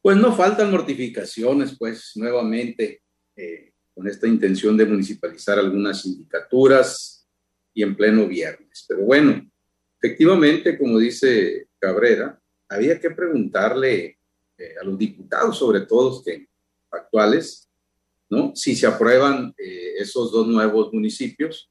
Pues 0.00 0.16
no 0.16 0.34
faltan 0.34 0.70
mortificaciones, 0.70 1.76
pues 1.78 2.12
nuevamente, 2.14 3.02
eh, 3.36 3.74
con 3.94 4.08
esta 4.08 4.26
intención 4.26 4.74
de 4.74 4.86
municipalizar 4.86 5.58
algunas 5.58 6.00
sindicaturas, 6.00 7.28
y 7.74 7.82
en 7.82 7.94
pleno 7.94 8.26
viernes. 8.26 8.86
Pero 8.88 9.02
bueno, 9.02 9.46
efectivamente, 10.00 10.78
como 10.78 10.98
dice 10.98 11.68
Cabrera, 11.78 12.40
había 12.70 12.98
que 12.98 13.10
preguntarle 13.10 14.18
eh, 14.56 14.74
a 14.80 14.84
los 14.84 14.98
diputados, 14.98 15.58
sobre 15.58 15.82
todo 15.82 16.24
que 16.24 16.48
actuales, 16.90 17.68
¿no? 18.30 18.56
Si 18.56 18.74
se 18.74 18.86
aprueban 18.86 19.54
esos 19.58 20.32
dos 20.32 20.48
nuevos 20.48 20.92
municipios, 20.92 21.70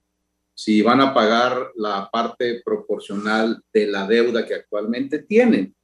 si 0.57 0.81
van 0.81 0.99
a 1.01 1.13
pagar 1.13 1.71
la 1.75 2.09
parte 2.11 2.63
proporcional 2.65 3.61
de 3.71 3.85
la 3.85 4.07
deuda 4.07 4.43
que 4.43 4.55
actualmente 4.55 5.19
tienen. 5.19 5.75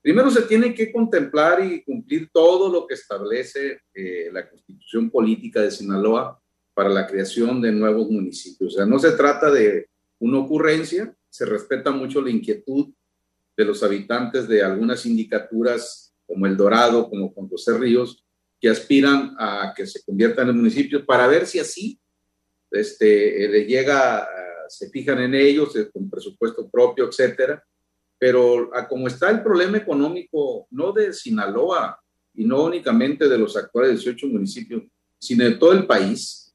Primero 0.00 0.30
se 0.30 0.42
tiene 0.42 0.72
que 0.72 0.92
contemplar 0.92 1.64
y 1.64 1.82
cumplir 1.82 2.30
todo 2.32 2.70
lo 2.70 2.86
que 2.86 2.94
establece 2.94 3.80
eh, 3.92 4.30
la 4.32 4.48
constitución 4.48 5.10
política 5.10 5.60
de 5.60 5.72
Sinaloa 5.72 6.40
para 6.72 6.88
la 6.88 7.04
creación 7.04 7.60
de 7.60 7.72
nuevos 7.72 8.08
municipios. 8.10 8.74
O 8.74 8.76
sea, 8.76 8.86
no 8.86 9.00
se 9.00 9.10
trata 9.10 9.50
de 9.50 9.88
una 10.20 10.38
ocurrencia, 10.38 11.12
se 11.28 11.44
respeta 11.44 11.90
mucho 11.90 12.22
la 12.22 12.30
inquietud 12.30 12.94
de 13.56 13.64
los 13.64 13.82
habitantes 13.82 14.46
de 14.46 14.62
algunas 14.62 15.00
sindicaturas 15.00 16.14
como 16.28 16.46
El 16.46 16.56
Dorado, 16.56 17.10
como 17.10 17.32
Juan 17.32 17.50
Ríos, 17.80 18.24
que 18.60 18.68
aspiran 18.68 19.34
a 19.36 19.74
que 19.76 19.84
se 19.84 20.00
conviertan 20.04 20.48
en 20.48 20.58
municipios 20.58 21.02
para 21.02 21.26
ver 21.26 21.44
si 21.44 21.58
así 21.58 21.98
este, 22.72 23.48
le 23.48 23.64
llega, 23.64 24.26
se 24.68 24.88
fijan 24.90 25.20
en 25.20 25.34
ellos 25.34 25.76
eh, 25.76 25.90
con 25.92 26.08
presupuesto 26.08 26.68
propio, 26.68 27.08
etcétera. 27.08 27.62
Pero 28.18 28.74
a 28.74 28.86
como 28.86 29.08
está 29.08 29.30
el 29.30 29.42
problema 29.42 29.78
económico, 29.78 30.66
no 30.70 30.92
de 30.92 31.12
Sinaloa 31.12 32.00
y 32.34 32.44
no 32.44 32.64
únicamente 32.64 33.28
de 33.28 33.38
los 33.38 33.56
actuales 33.56 34.00
18 34.00 34.28
municipios, 34.28 34.84
sino 35.18 35.44
de 35.44 35.56
todo 35.56 35.72
el 35.72 35.86
país, 35.86 36.54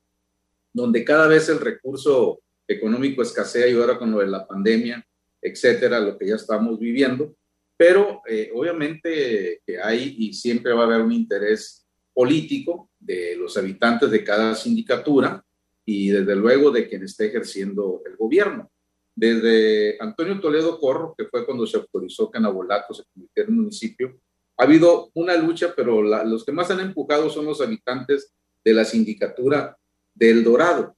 donde 0.74 1.04
cada 1.04 1.28
vez 1.28 1.50
el 1.50 1.60
recurso 1.60 2.42
económico 2.68 3.22
escasea 3.22 3.68
y 3.68 3.74
ahora 3.74 3.98
con 3.98 4.12
lo 4.12 4.20
de 4.20 4.28
la 4.28 4.46
pandemia, 4.46 5.06
etcétera, 5.42 6.00
lo 6.00 6.18
que 6.18 6.28
ya 6.28 6.36
estamos 6.36 6.80
viviendo. 6.80 7.36
Pero 7.76 8.22
eh, 8.28 8.50
obviamente 8.56 9.62
que 9.66 9.80
hay 9.80 10.16
y 10.18 10.34
siempre 10.34 10.74
va 10.74 10.84
a 10.84 10.86
haber 10.86 11.02
un 11.02 11.12
interés 11.12 11.86
político 12.14 12.90
de 13.00 13.36
los 13.36 13.56
habitantes 13.58 14.10
de 14.10 14.24
cada 14.24 14.56
sindicatura 14.56 15.44
y 15.90 16.10
desde 16.10 16.36
luego 16.36 16.70
de 16.70 16.90
quien 16.90 17.04
esté 17.04 17.28
ejerciendo 17.28 18.02
el 18.06 18.18
gobierno. 18.18 18.70
Desde 19.16 19.96
Antonio 20.02 20.38
Toledo 20.42 20.78
Corro, 20.82 21.16
que 21.18 21.26
fue 21.28 21.46
cuando 21.46 21.66
se 21.66 21.78
autorizó 21.78 22.30
que 22.30 22.42
Nabolato 22.42 22.94
se 22.94 23.04
convirtiera 23.06 23.50
en 23.50 23.56
municipio, 23.56 24.20
ha 24.58 24.64
habido 24.64 25.10
una 25.14 25.38
lucha, 25.38 25.74
pero 25.74 26.02
los 26.02 26.44
que 26.44 26.52
más 26.52 26.70
han 26.72 26.82
empujado 26.82 27.30
son 27.30 27.46
los 27.46 27.62
habitantes 27.62 28.34
de 28.66 28.74
la 28.74 28.84
sindicatura 28.84 29.78
del 30.14 30.44
Dorado. 30.44 30.94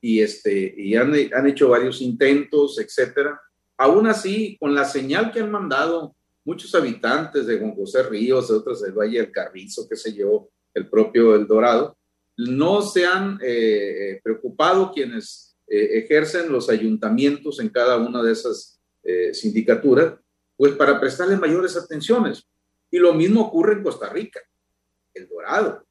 Y, 0.00 0.20
este, 0.20 0.72
y 0.76 0.94
han, 0.94 1.12
han 1.34 1.46
hecho 1.48 1.70
varios 1.70 2.00
intentos, 2.00 2.78
etcétera. 2.78 3.40
Aún 3.76 4.06
así, 4.06 4.56
con 4.60 4.72
la 4.72 4.84
señal 4.84 5.32
que 5.32 5.40
han 5.40 5.50
mandado 5.50 6.14
muchos 6.44 6.72
habitantes 6.76 7.48
de 7.48 7.58
Juan 7.58 7.74
Ríos, 8.08 8.48
de 8.48 8.54
otros 8.54 8.82
del 8.82 8.92
Valle 8.92 9.18
del 9.18 9.32
Carrizo, 9.32 9.88
qué 9.88 9.96
sé 9.96 10.14
yo, 10.14 10.48
el 10.74 10.88
propio 10.88 11.34
El 11.34 11.48
Dorado, 11.48 11.97
no 12.38 12.82
se 12.82 13.04
han 13.04 13.38
eh, 13.42 14.12
eh, 14.12 14.20
preocupado 14.22 14.92
quienes 14.92 15.56
eh, 15.66 15.98
ejercen 16.04 16.52
los 16.52 16.70
ayuntamientos 16.70 17.58
en 17.58 17.68
cada 17.68 17.96
una 17.98 18.22
de 18.22 18.32
esas 18.32 18.76
sindicaturas, 19.32 20.16
pues 20.54 20.74
para 20.74 21.00
prestarle 21.00 21.38
mayores 21.38 21.74
atenciones. 21.78 22.46
Y 22.90 22.98
lo 22.98 23.14
mismo 23.14 23.40
ocurre 23.40 23.72
en 23.72 23.82
Costa 23.82 24.10
Rica, 24.10 24.38
El 25.14 25.26
Dorado, 25.28 25.86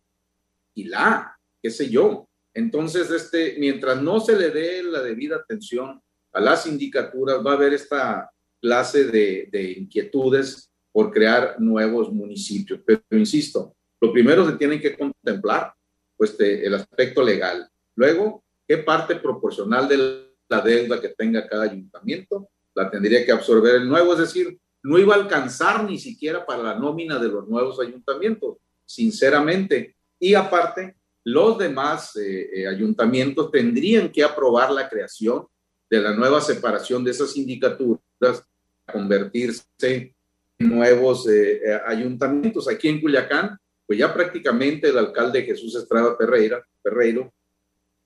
la, 0.76 1.36
qué 1.60 1.72
sé 1.72 1.90
yo. 1.90 2.30
Entonces, 2.54 3.10
este, 3.10 3.56
mientras 3.58 4.00
no 4.04 4.20
se 4.20 4.38
le 4.38 4.52
dé 4.52 4.84
la 4.84 5.02
debida 5.02 5.38
atención 5.38 6.00
a 6.32 6.40
las 6.40 6.62
sindicaturas, 6.64 7.44
va 7.44 7.54
a 7.54 7.56
haber 7.56 7.74
esta 7.74 8.30
clase 8.62 9.06
de, 9.06 9.50
de 9.52 9.72
inquietudes 9.72 10.70
por 10.92 11.12
crear 11.12 11.60
nuevos 11.60 12.14
municipios. 12.14 12.82
Pero 12.86 13.02
insisto, 13.12 13.76
lo 14.00 14.14
primero 14.14 14.48
se 14.48 14.58
tiene 14.58 14.80
que 14.80 14.96
contemplar 14.96 15.74
pues, 16.18 16.36
el 16.40 16.74
aspecto 16.74 17.24
legal. 17.24 17.70
Luego, 17.96 18.44
¿qué 18.68 18.78
parte 18.80 19.16
proporcional 19.16 19.88
de 19.88 20.28
la 20.50 20.62
deuda 20.62 21.00
que 21.00 21.10
tenga 21.10 21.48
cada 21.48 21.64
ayuntamiento 21.64 22.50
la 22.76 22.90
tendría 22.90 23.26
que 23.26 23.32
absorber 23.32 23.76
el 23.76 23.88
nuevo? 23.88 24.14
Es 24.14 24.20
decir, 24.20 24.60
no 24.84 24.98
iba 24.98 25.16
a 25.16 25.18
alcanzar 25.18 25.84
ni 25.84 26.00
siquiera 26.00 26.46
para 26.46 26.64
la 26.64 26.76
nómina 26.76 27.20
de 27.20 27.28
los 27.28 27.48
nuevos 27.48 27.80
ayuntamientos, 27.80 28.58
sinceramente. 28.86 29.96
Y 30.20 30.34
aparte, 30.34 30.96
los 31.24 31.58
demás 31.58 32.16
eh, 32.16 32.50
eh, 32.54 32.68
ayuntamientos 32.68 33.52
tendrían 33.52 34.10
que 34.10 34.24
aprobar 34.24 34.72
la 34.72 34.88
creación 34.88 35.46
de 35.90 36.02
la 36.02 36.14
nueva 36.14 36.40
separación 36.40 37.04
de 37.04 37.12
esas 37.12 37.32
sindicaturas 37.32 38.44
convertirse 38.92 39.66
en 39.80 40.16
nuevos 40.58 41.28
eh, 41.28 41.60
ayuntamientos. 41.86 42.70
Aquí 42.70 42.88
en 42.88 43.02
Culiacán 43.02 43.58
pues 43.88 43.98
ya 43.98 44.14
prácticamente 44.14 44.90
el 44.90 44.98
alcalde 44.98 45.44
Jesús 45.44 45.74
Estrada 45.76 46.16
Ferreira, 46.18 46.64
Ferreiro 46.84 47.34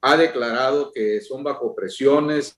ha 0.01 0.15
declarado 0.15 0.91
que 0.93 1.19
son 1.21 1.43
bajo 1.43 1.75
presiones 1.75 2.55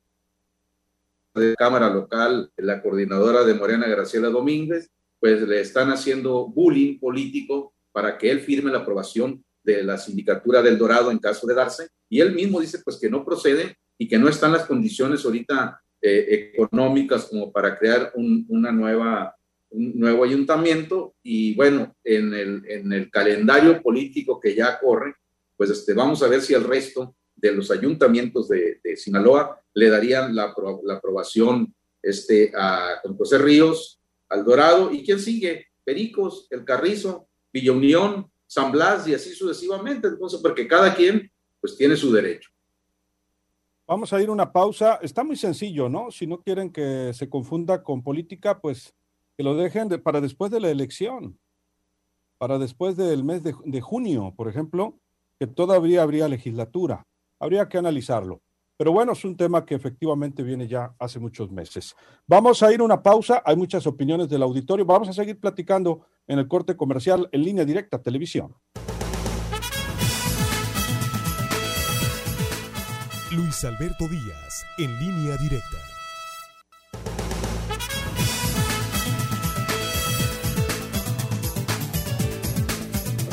de 1.34 1.56
Cámara 1.56 1.90
Local, 1.90 2.52
la 2.58 2.82
coordinadora 2.82 3.44
de 3.44 3.54
Morena 3.54 3.88
Graciela 3.88 4.30
Domínguez, 4.30 4.90
pues 5.20 5.42
le 5.42 5.62
están 5.62 5.90
haciendo 5.90 6.48
bullying 6.48 7.00
político 7.00 7.74
para 7.92 8.18
que 8.18 8.30
él 8.30 8.42
firme 8.42 8.72
la 8.72 8.80
aprobación 8.80 9.44
de 9.64 9.84
la 9.84 9.98
sindicatura 9.98 10.62
del 10.62 10.78
Dorado 10.78 11.10
en 11.10 11.20
caso 11.20 11.48
de 11.48 11.56
darse, 11.56 11.88
y 12.10 12.20
él 12.20 12.34
mismo 12.36 12.60
dice 12.60 12.80
pues 12.84 12.98
que 12.98 13.10
no 13.10 13.24
procede 13.24 13.78
y 13.98 14.08
que 14.08 14.20
no 14.20 14.28
están 14.28 14.52
las 14.52 14.66
condiciones 14.66 15.24
ahorita 15.24 15.82
eh, 16.02 16.52
económicas 16.54 17.26
como 17.26 17.52
para 17.52 17.78
crear 17.78 18.12
una 18.16 18.72
nueva 18.72 19.34
un 19.74 20.00
nuevo 20.00 20.24
ayuntamiento 20.24 21.16
y 21.24 21.56
bueno, 21.56 21.96
en 22.04 22.34
el, 22.34 22.64
en 22.68 22.94
el 22.94 23.10
calendario 23.10 23.82
político 23.82 24.40
que 24.40 24.56
ya 24.56 24.80
corre, 24.80 25.16
pues 25.58 25.70
este, 25.70 25.94
vamos 25.94 26.22
a 26.24 26.28
ver 26.28 26.42
si 26.42 26.54
el 26.54 26.64
resto 26.64 27.16
de 27.36 27.52
los 27.52 27.72
ayuntamientos 27.72 28.48
de, 28.48 28.80
Sinaloa 28.96 29.60
le 29.74 29.90
darían 29.90 30.36
la, 30.36 30.54
la, 30.84 30.94
aprobación 30.96 31.74
este, 32.02 32.52
a 32.56 33.02
José 33.18 33.40
Ríos, 33.40 34.00
al 34.30 34.46
Dorado 34.46 34.92
y 34.92 35.04
quién 35.04 35.20
sigue, 35.20 35.68
Pericos, 35.84 36.48
El 36.52 36.64
Carrizo, 36.64 37.28
Villa 37.52 37.72
Unión, 37.72 38.32
San 38.46 38.72
Blas 38.72 39.08
y 39.08 39.14
así 39.14 39.34
sucesivamente. 39.34 40.08
Entonces, 40.08 40.40
porque 40.42 40.68
cada 40.68 40.94
quien 40.96 41.32
pues 41.60 41.76
tiene 41.76 41.96
su 41.96 42.12
derecho. 42.12 42.50
Vamos 43.88 44.14
a 44.14 44.22
ir 44.22 44.30
una 44.30 44.52
pausa. 44.52 45.00
Está 45.02 45.24
muy 45.24 45.36
sencillo, 45.36 45.90
¿no? 45.90 46.12
Si 46.12 46.26
no 46.28 46.42
quieren 46.42 46.72
que 46.72 47.12
se 47.14 47.30
confunda 47.30 47.84
con 47.84 48.02
política, 48.02 48.60
pues 48.60 48.94
que 49.38 49.44
lo 49.44 49.56
dejen 49.56 49.90
para 50.02 50.22
después 50.22 50.52
de 50.52 50.60
la 50.60 50.70
elección, 50.70 51.40
para 52.38 52.60
después 52.60 52.96
del 52.98 53.24
mes 53.24 53.44
de, 53.44 53.56
de, 53.66 53.82
junio, 53.82 54.34
por 54.36 54.48
ejemplo, 54.48 55.00
que 55.40 55.48
todavía 55.48 56.04
habría 56.04 56.28
legislatura. 56.28 57.06
Habría 57.40 57.68
que 57.68 57.78
analizarlo. 57.78 58.42
Pero 58.78 58.92
bueno, 58.92 59.12
es 59.14 59.24
un 59.24 59.38
tema 59.38 59.66
que 59.66 59.76
efectivamente 59.76 60.44
viene 60.44 60.68
ya 60.68 60.96
hace 60.98 61.20
muchos 61.20 61.52
meses. 61.52 61.96
Vamos 62.26 62.64
a 62.64 62.74
ir 62.74 62.80
a 62.80 62.84
una 62.84 63.02
pausa. 63.02 63.42
Hay 63.46 63.56
muchas 63.56 63.86
opiniones 63.86 64.30
del 64.30 64.44
auditorio. 64.44 64.86
Vamos 64.86 65.10
a 65.10 65.14
seguir 65.14 65.40
platicando 65.40 66.08
en 66.28 66.40
el 66.40 66.48
corte 66.48 66.76
comercial 66.76 67.30
en 67.32 67.44
línea 67.44 67.66
directa 67.66 68.02
televisión. 68.02 68.56
Luis 73.32 73.64
Alberto 73.64 74.08
Díaz, 74.08 74.66
en 74.78 75.00
línea 75.00 75.38
directa. 75.38 75.93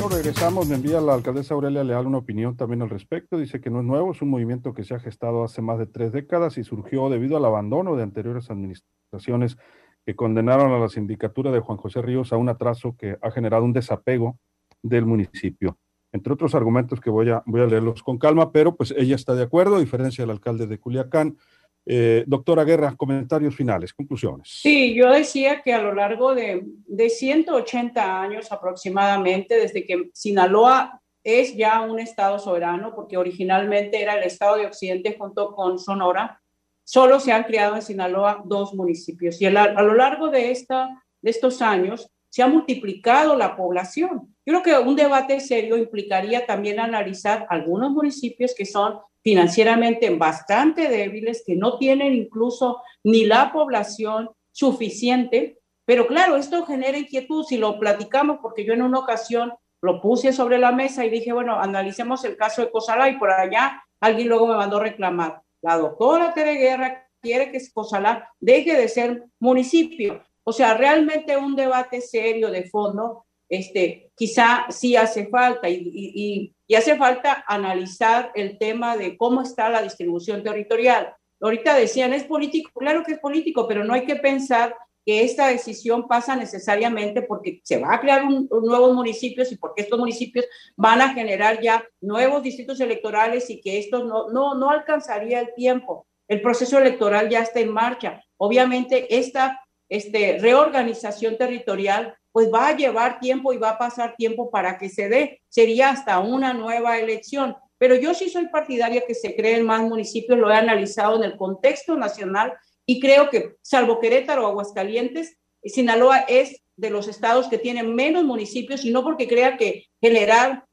Regresamos, 0.09 0.67
me 0.67 0.75
envía 0.75 1.01
la 1.01 1.13
alcaldesa 1.13 1.53
Aurelia 1.53 1.83
Leal 1.83 2.07
una 2.07 2.17
opinión 2.17 2.55
también 2.55 2.81
al 2.81 2.89
respecto. 2.89 3.37
Dice 3.37 3.61
que 3.61 3.69
no 3.69 3.79
es 3.79 3.85
nuevo, 3.85 4.11
es 4.11 4.21
un 4.21 4.29
movimiento 4.29 4.73
que 4.73 4.83
se 4.83 4.95
ha 4.95 4.99
gestado 4.99 5.43
hace 5.43 5.61
más 5.61 5.77
de 5.79 5.85
tres 5.85 6.11
décadas 6.11 6.57
y 6.57 6.63
surgió 6.63 7.09
debido 7.09 7.37
al 7.37 7.45
abandono 7.45 7.95
de 7.95 8.03
anteriores 8.03 8.49
administraciones 8.49 9.57
que 10.05 10.15
condenaron 10.15 10.71
a 10.71 10.79
la 10.79 10.89
sindicatura 10.89 11.51
de 11.51 11.59
Juan 11.59 11.77
José 11.77 12.01
Ríos 12.01 12.33
a 12.33 12.37
un 12.37 12.49
atraso 12.49 12.95
que 12.97 13.17
ha 13.21 13.31
generado 13.31 13.63
un 13.63 13.73
desapego 13.73 14.39
del 14.81 15.05
municipio. 15.05 15.77
Entre 16.11 16.33
otros 16.33 16.55
argumentos 16.55 16.99
que 16.99 17.09
voy 17.09 17.29
a, 17.29 17.43
voy 17.45 17.61
a 17.61 17.67
leerlos 17.67 18.03
con 18.03 18.17
calma, 18.17 18.51
pero 18.51 18.75
pues 18.75 18.93
ella 18.97 19.15
está 19.15 19.35
de 19.35 19.43
acuerdo, 19.43 19.75
a 19.75 19.79
diferencia 19.79 20.23
del 20.23 20.31
alcalde 20.31 20.67
de 20.67 20.79
Culiacán, 20.79 21.37
eh, 21.85 22.23
doctora 22.27 22.63
Guerra, 22.63 22.95
comentarios 22.95 23.55
finales, 23.55 23.93
conclusiones. 23.93 24.47
Sí, 24.61 24.93
yo 24.93 25.09
decía 25.09 25.61
que 25.61 25.73
a 25.73 25.81
lo 25.81 25.93
largo 25.93 26.35
de, 26.35 26.63
de 26.85 27.09
180 27.09 28.21
años 28.21 28.51
aproximadamente, 28.51 29.55
desde 29.55 29.85
que 29.85 30.09
Sinaloa 30.13 31.01
es 31.23 31.55
ya 31.55 31.81
un 31.81 31.99
estado 31.99 32.39
soberano, 32.39 32.93
porque 32.95 33.17
originalmente 33.17 34.01
era 34.01 34.17
el 34.17 34.23
estado 34.23 34.57
de 34.57 34.65
Occidente 34.65 35.15
junto 35.17 35.53
con 35.53 35.79
Sonora, 35.79 36.41
solo 36.83 37.19
se 37.19 37.31
han 37.31 37.43
creado 37.43 37.75
en 37.75 37.81
Sinaloa 37.81 38.41
dos 38.45 38.73
municipios 38.73 39.41
y 39.41 39.45
a, 39.45 39.49
a 39.49 39.81
lo 39.81 39.93
largo 39.93 40.29
de, 40.29 40.51
esta, 40.51 41.03
de 41.21 41.29
estos 41.29 41.61
años 41.61 42.09
se 42.29 42.41
ha 42.41 42.47
multiplicado 42.47 43.35
la 43.35 43.55
población. 43.55 44.30
Yo 44.45 44.61
creo 44.61 44.63
que 44.63 44.89
un 44.89 44.95
debate 44.95 45.39
serio 45.39 45.77
implicaría 45.77 46.45
también 46.45 46.79
analizar 46.79 47.45
algunos 47.49 47.91
municipios 47.91 48.55
que 48.55 48.65
son 48.65 48.99
financieramente 49.23 50.09
bastante 50.09 50.87
débiles, 50.89 51.43
que 51.45 51.55
no 51.55 51.77
tienen 51.77 52.13
incluso 52.13 52.81
ni 53.03 53.25
la 53.25 53.51
población 53.51 54.31
suficiente. 54.51 55.59
Pero 55.85 56.07
claro, 56.07 56.37
esto 56.37 56.65
genera 56.65 56.97
inquietud 56.97 57.43
si 57.43 57.57
lo 57.57 57.79
platicamos, 57.79 58.39
porque 58.41 58.65
yo 58.65 58.73
en 58.73 58.81
una 58.81 58.99
ocasión 58.99 59.53
lo 59.81 60.01
puse 60.01 60.31
sobre 60.31 60.57
la 60.57 60.71
mesa 60.71 61.05
y 61.05 61.09
dije, 61.09 61.33
bueno, 61.33 61.59
analicemos 61.59 62.23
el 62.25 62.37
caso 62.37 62.61
de 62.61 62.71
Cosalá 62.71 63.09
y 63.09 63.17
por 63.17 63.31
allá 63.31 63.83
alguien 63.99 64.29
luego 64.29 64.47
me 64.47 64.55
mandó 64.55 64.79
reclamar. 64.79 65.41
La 65.61 65.77
doctora 65.77 66.33
Tere 66.33 66.55
Guerra 66.55 67.07
quiere 67.21 67.51
que 67.51 67.59
Cosalá 67.73 68.29
deje 68.39 68.75
de 68.75 68.87
ser 68.87 69.25
municipio. 69.39 70.23
O 70.43 70.51
sea, 70.51 70.75
realmente 70.75 71.37
un 71.37 71.55
debate 71.55 72.01
serio 72.01 72.49
de 72.49 72.63
fondo, 72.63 73.25
este, 73.51 74.09
quizá 74.15 74.65
sí 74.69 74.95
hace 74.95 75.27
falta 75.27 75.67
y, 75.69 76.55
y, 76.67 76.75
hace 76.75 76.95
falta 76.95 77.43
analizar 77.45 78.31
el 78.33 78.57
tema 78.57 78.95
de 78.95 79.17
cómo 79.17 79.41
está 79.41 79.69
la 79.69 79.81
distribución 79.81 80.41
territorial. 80.41 81.13
Ahorita 81.41 81.75
decían, 81.75 82.13
es 82.13 82.23
político, 82.23 82.71
claro 82.73 83.03
que 83.03 83.11
es 83.11 83.19
político, 83.19 83.67
pero 83.67 83.83
no 83.83 83.93
hay 83.93 84.05
que 84.05 84.15
pensar 84.15 84.73
que 85.05 85.23
esta 85.23 85.47
decisión 85.49 86.07
pasa 86.07 86.37
necesariamente 86.37 87.23
porque 87.23 87.59
se 87.65 87.77
va 87.77 87.95
a 87.95 87.99
crear 87.99 88.23
un, 88.23 88.47
nuevos 88.63 88.95
municipios 88.95 89.51
y 89.51 89.57
porque 89.57 89.81
estos 89.81 89.99
municipios 89.99 90.45
van 90.77 91.01
a 91.01 91.13
generar 91.13 91.59
ya 91.61 91.83
nuevos 91.99 92.41
distritos 92.41 92.79
electorales 92.79 93.49
y 93.49 93.59
que 93.59 93.79
esto 93.79 94.05
no, 94.05 94.29
no, 94.29 94.55
no 94.55 94.69
alcanzaría 94.69 95.41
el 95.41 95.53
tiempo. 95.55 96.07
El 96.29 96.41
proceso 96.41 96.79
electoral 96.79 97.27
ya 97.27 97.41
está 97.41 97.59
en 97.59 97.73
marcha. 97.73 98.23
Obviamente 98.37 99.13
esta 99.17 99.60
este, 99.91 100.37
reorganización 100.39 101.37
territorial 101.37 102.15
pues 102.31 102.49
va 102.51 102.69
a 102.69 102.77
llevar 102.77 103.19
tiempo 103.19 103.51
y 103.51 103.57
va 103.57 103.71
a 103.71 103.77
pasar 103.77 104.15
tiempo 104.15 104.49
para 104.49 104.77
que 104.77 104.87
se 104.87 105.09
dé. 105.09 105.41
Sería 105.49 105.89
hasta 105.89 106.19
una 106.19 106.53
nueva 106.53 106.97
elección. 106.97 107.57
Pero 107.77 107.95
yo 107.95 108.13
sí 108.13 108.29
soy 108.29 108.47
partidaria 108.47 109.05
que 109.05 109.13
se 109.13 109.35
creen 109.35 109.65
más 109.65 109.81
municipios, 109.81 110.39
lo 110.39 110.49
he 110.49 110.55
analizado 110.55 111.17
en 111.17 111.23
el 111.23 111.35
contexto 111.35 111.97
nacional 111.97 112.53
y 112.85 113.01
creo 113.01 113.29
que, 113.29 113.55
salvo 113.61 113.99
Querétaro 113.99 114.45
o 114.45 114.47
Aguascalientes, 114.47 115.37
Sinaloa 115.61 116.19
es 116.19 116.61
de 116.77 116.89
los 116.89 117.09
estados 117.09 117.49
que 117.49 117.57
tienen 117.57 117.93
menos 117.93 118.23
municipios 118.23 118.85
y 118.85 118.91
no 118.91 119.03
porque 119.03 119.27
crea 119.27 119.57
que 119.57 119.87
generar 119.99 120.63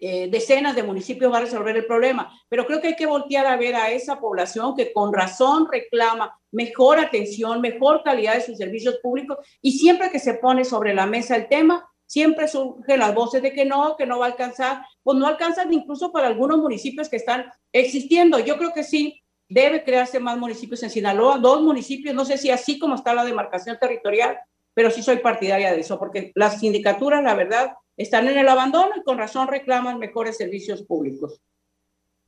eh, 0.00 0.28
decenas 0.30 0.74
de 0.74 0.82
municipios 0.82 1.30
va 1.30 1.38
a 1.38 1.42
resolver 1.42 1.76
el 1.76 1.84
problema, 1.84 2.32
pero 2.48 2.66
creo 2.66 2.80
que 2.80 2.88
hay 2.88 2.96
que 2.96 3.06
voltear 3.06 3.46
a 3.46 3.56
ver 3.56 3.74
a 3.74 3.90
esa 3.90 4.18
población 4.18 4.74
que 4.74 4.92
con 4.92 5.12
razón 5.12 5.68
reclama 5.70 6.38
mejor 6.50 6.98
atención, 6.98 7.60
mejor 7.60 8.02
calidad 8.02 8.34
de 8.34 8.40
sus 8.40 8.56
servicios 8.56 8.96
públicos 9.02 9.38
y 9.60 9.72
siempre 9.72 10.10
que 10.10 10.18
se 10.18 10.34
pone 10.34 10.64
sobre 10.64 10.94
la 10.94 11.06
mesa 11.06 11.36
el 11.36 11.48
tema, 11.48 11.86
siempre 12.06 12.48
surgen 12.48 12.98
las 12.98 13.14
voces 13.14 13.42
de 13.42 13.52
que 13.52 13.64
no, 13.64 13.94
que 13.96 14.06
no 14.06 14.18
va 14.18 14.26
a 14.26 14.30
alcanzar, 14.30 14.82
pues 15.02 15.18
no 15.18 15.26
alcanzan 15.26 15.72
incluso 15.72 16.10
para 16.10 16.26
algunos 16.26 16.58
municipios 16.58 17.08
que 17.08 17.16
están 17.16 17.52
existiendo. 17.72 18.40
Yo 18.40 18.56
creo 18.56 18.72
que 18.72 18.82
sí, 18.82 19.22
debe 19.50 19.84
crearse 19.84 20.18
más 20.18 20.38
municipios 20.38 20.82
en 20.82 20.90
Sinaloa, 20.90 21.38
dos 21.38 21.60
municipios, 21.60 22.14
no 22.14 22.24
sé 22.24 22.38
si 22.38 22.50
así 22.50 22.78
como 22.78 22.94
está 22.94 23.12
la 23.12 23.24
demarcación 23.24 23.78
territorial, 23.78 24.38
pero 24.74 24.90
sí 24.90 25.02
soy 25.02 25.18
partidaria 25.18 25.72
de 25.72 25.80
eso, 25.80 25.98
porque 25.98 26.32
las 26.34 26.60
sindicaturas, 26.60 27.22
la 27.22 27.34
verdad, 27.34 27.72
están 27.96 28.28
en 28.28 28.38
el 28.38 28.48
abandono 28.48 28.92
y 28.96 29.02
con 29.02 29.18
razón 29.18 29.48
reclaman 29.48 29.98
mejores 29.98 30.36
servicios 30.36 30.82
públicos. 30.82 31.40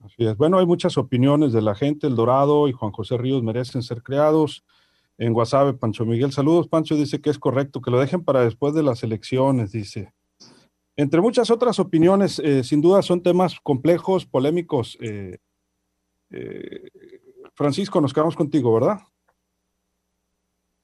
Así 0.01 0.27
es. 0.27 0.37
Bueno, 0.37 0.59
hay 0.59 0.67
muchas 0.67 0.99
opiniones 0.99 1.53
de 1.53 1.63
la 1.63 1.75
gente. 1.75 2.07
El 2.07 2.17
Dorado 2.17 2.69
y 2.69 2.73
Juan 2.73 2.93
José 2.93 3.17
Ríos 3.17 3.43
merecen 3.43 3.83
ser 3.83 4.03
creados. 4.03 4.65
En 5.17 5.33
WhatsApp, 5.35 5.79
Pancho 5.79 6.05
Miguel, 6.05 6.33
saludos. 6.33 6.67
Pancho 6.67 6.97
dice 6.97 7.21
que 7.21 7.31
es 7.31 7.39
correcto, 7.39 7.81
que 7.81 7.91
lo 7.91 8.01
dejen 8.01 8.25
para 8.25 8.43
después 8.43 8.75
de 8.75 8.83
las 8.83 9.03
elecciones, 9.05 9.71
dice. 9.71 10.13
Entre 10.97 11.21
muchas 11.21 11.51
otras 11.51 11.79
opiniones, 11.79 12.39
eh, 12.41 12.65
sin 12.65 12.81
duda 12.81 13.03
son 13.03 13.23
temas 13.23 13.59
complejos, 13.63 14.27
polémicos. 14.27 14.99
Eh, 15.01 15.39
eh, 16.31 16.91
Francisco, 17.55 18.01
nos 18.01 18.13
quedamos 18.13 18.37
contigo, 18.37 18.75
¿verdad? 18.75 18.99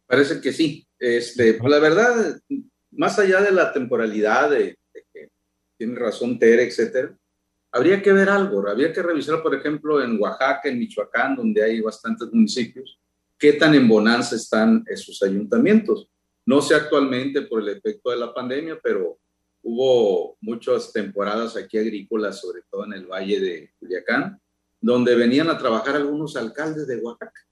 Parece 0.09 0.41
que 0.41 0.53
sí. 0.53 0.88
Este, 0.99 1.55
pues, 1.55 1.71
la 1.71 1.79
verdad, 1.79 2.41
más 2.93 3.19
allá 3.19 3.43
de 3.43 3.53
la 3.53 3.73
temporalidad, 3.73 4.50
de, 4.50 4.77
que 5.12 5.29
tiene 5.77 5.99
razón 5.99 6.38
Tere, 6.38 6.65
etcétera, 6.65 7.17
habría 7.71 8.03
que 8.03 8.12
ver 8.12 8.31
algo. 8.31 8.67
Habría 8.67 8.93
que 8.93 9.03
revisar, 9.03 9.43
por 9.43 9.55
ejemplo, 9.55 10.03
en 10.03 10.21
Oaxaca, 10.21 10.69
en 10.69 10.79
Michoacán, 10.79 11.37
donde 11.37 11.62
hay 11.62 11.81
bastantes 11.83 12.33
municipios, 12.33 12.99
qué 13.38 13.53
tan 13.53 13.75
en 13.75 13.87
bonanza 13.87 14.35
están 14.35 14.83
esos 14.88 15.23
ayuntamientos. 15.23 16.09
No 16.47 16.62
sé 16.62 16.75
actualmente 16.75 17.43
por 17.43 17.61
el 17.61 17.69
efecto 17.69 18.11
de 18.11 18.17
la 18.17 18.33
pandemia, 18.33 18.81
pero 18.83 19.19
hubo 19.62 20.38
muchas 20.41 20.91
temporadas 20.91 21.55
aquí 21.57 21.77
agrícolas, 21.77 22.40
sobre 22.40 22.62
todo 22.71 22.87
en 22.87 22.94
el 22.94 23.07
valle 23.07 23.38
de 23.38 23.71
Culiacán, 23.79 24.40
donde 24.81 25.14
venían 25.14 25.51
a 25.51 25.59
trabajar 25.59 25.97
algunos 25.97 26.35
alcaldes 26.37 26.87
de 26.87 26.97
Oaxaca. 26.97 27.42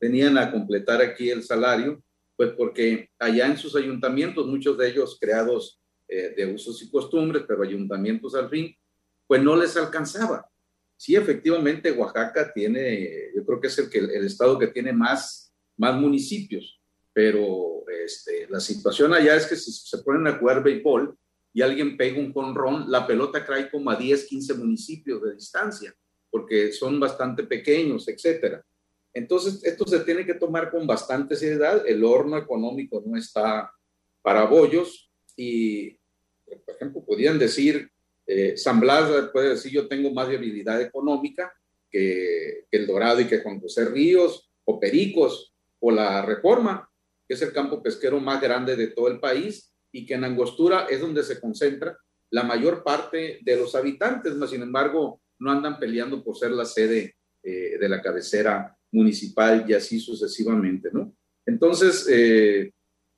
Venían 0.00 0.38
a 0.38 0.50
completar 0.50 1.00
aquí 1.02 1.30
el 1.30 1.42
salario, 1.42 2.02
pues 2.36 2.52
porque 2.56 3.10
allá 3.18 3.46
en 3.46 3.56
sus 3.56 3.74
ayuntamientos, 3.74 4.46
muchos 4.46 4.78
de 4.78 4.88
ellos 4.88 5.18
creados 5.20 5.80
eh, 6.06 6.34
de 6.36 6.52
usos 6.52 6.82
y 6.82 6.90
costumbres, 6.90 7.44
pero 7.46 7.62
ayuntamientos 7.62 8.34
al 8.34 8.48
fin, 8.48 8.74
pues 9.26 9.42
no 9.42 9.56
les 9.56 9.76
alcanzaba. 9.76 10.48
Sí, 10.96 11.16
efectivamente, 11.16 11.92
Oaxaca 11.92 12.52
tiene, 12.52 13.30
yo 13.34 13.44
creo 13.44 13.60
que 13.60 13.66
es 13.68 13.78
el, 13.78 13.90
que, 13.90 13.98
el 13.98 14.24
estado 14.24 14.58
que 14.58 14.68
tiene 14.68 14.92
más, 14.92 15.52
más 15.76 15.94
municipios, 16.00 16.80
pero 17.12 17.84
este, 18.04 18.46
la 18.48 18.60
situación 18.60 19.12
allá 19.12 19.36
es 19.36 19.46
que 19.46 19.56
si 19.56 19.72
se 19.72 19.98
ponen 19.98 20.26
a 20.26 20.38
jugar 20.38 20.62
béisbol 20.62 21.16
y 21.52 21.62
alguien 21.62 21.96
pega 21.96 22.18
un 22.18 22.32
conrón, 22.32 22.90
la 22.90 23.06
pelota 23.06 23.44
cae 23.44 23.70
como 23.70 23.90
a 23.90 23.96
10, 23.96 24.26
15 24.26 24.54
municipios 24.54 25.22
de 25.22 25.34
distancia 25.34 25.94
porque 26.30 26.72
son 26.72 27.00
bastante 27.00 27.44
pequeños, 27.44 28.08
etcétera. 28.08 28.64
Entonces, 29.18 29.64
esto 29.64 29.84
se 29.84 29.98
tiene 30.00 30.24
que 30.24 30.34
tomar 30.34 30.70
con 30.70 30.86
bastante 30.86 31.34
seriedad. 31.34 31.82
El 31.84 32.04
horno 32.04 32.38
económico 32.38 33.02
no 33.04 33.16
está 33.16 33.68
para 34.22 34.44
bollos 34.44 35.10
y, 35.36 35.90
por 36.64 36.76
ejemplo, 36.76 37.04
podrían 37.04 37.36
decir, 37.36 37.90
eh, 38.24 38.56
San 38.56 38.78
Blas 38.78 39.30
puede 39.32 39.50
decir, 39.50 39.72
yo 39.72 39.88
tengo 39.88 40.12
más 40.12 40.28
viabilidad 40.28 40.80
económica 40.80 41.52
que, 41.90 42.66
que, 42.70 42.76
El 42.76 42.86
Dorado 42.86 43.20
y 43.20 43.26
que 43.26 43.40
Juan 43.40 43.60
José 43.60 43.86
Ríos 43.86 44.48
o 44.64 44.78
Pericos 44.78 45.52
o 45.80 45.90
la 45.90 46.24
Reforma, 46.24 46.88
que 47.26 47.34
es 47.34 47.42
el 47.42 47.52
campo 47.52 47.82
pesquero 47.82 48.20
más 48.20 48.40
grande 48.40 48.76
de 48.76 48.86
todo 48.86 49.08
el 49.08 49.18
país 49.18 49.74
y 49.90 50.06
que 50.06 50.14
en 50.14 50.22
Angostura 50.22 50.86
es 50.88 51.00
donde 51.00 51.24
se 51.24 51.40
concentra 51.40 51.98
la 52.30 52.44
mayor 52.44 52.84
parte 52.84 53.40
de 53.42 53.56
los 53.56 53.74
habitantes, 53.74 54.34
más 54.36 54.50
sin 54.50 54.62
embargo, 54.62 55.20
no 55.40 55.50
andan 55.50 55.76
peleando 55.80 56.22
por 56.22 56.36
ser 56.36 56.52
la 56.52 56.64
sede 56.64 57.16
eh, 57.42 57.78
de 57.80 57.88
la 57.88 58.00
cabecera 58.00 58.77
municipal 58.90 59.64
y 59.68 59.74
así 59.74 60.00
sucesivamente, 60.00 60.90
¿no? 60.92 61.14
Entonces, 61.46 62.06
eh, 62.10 62.72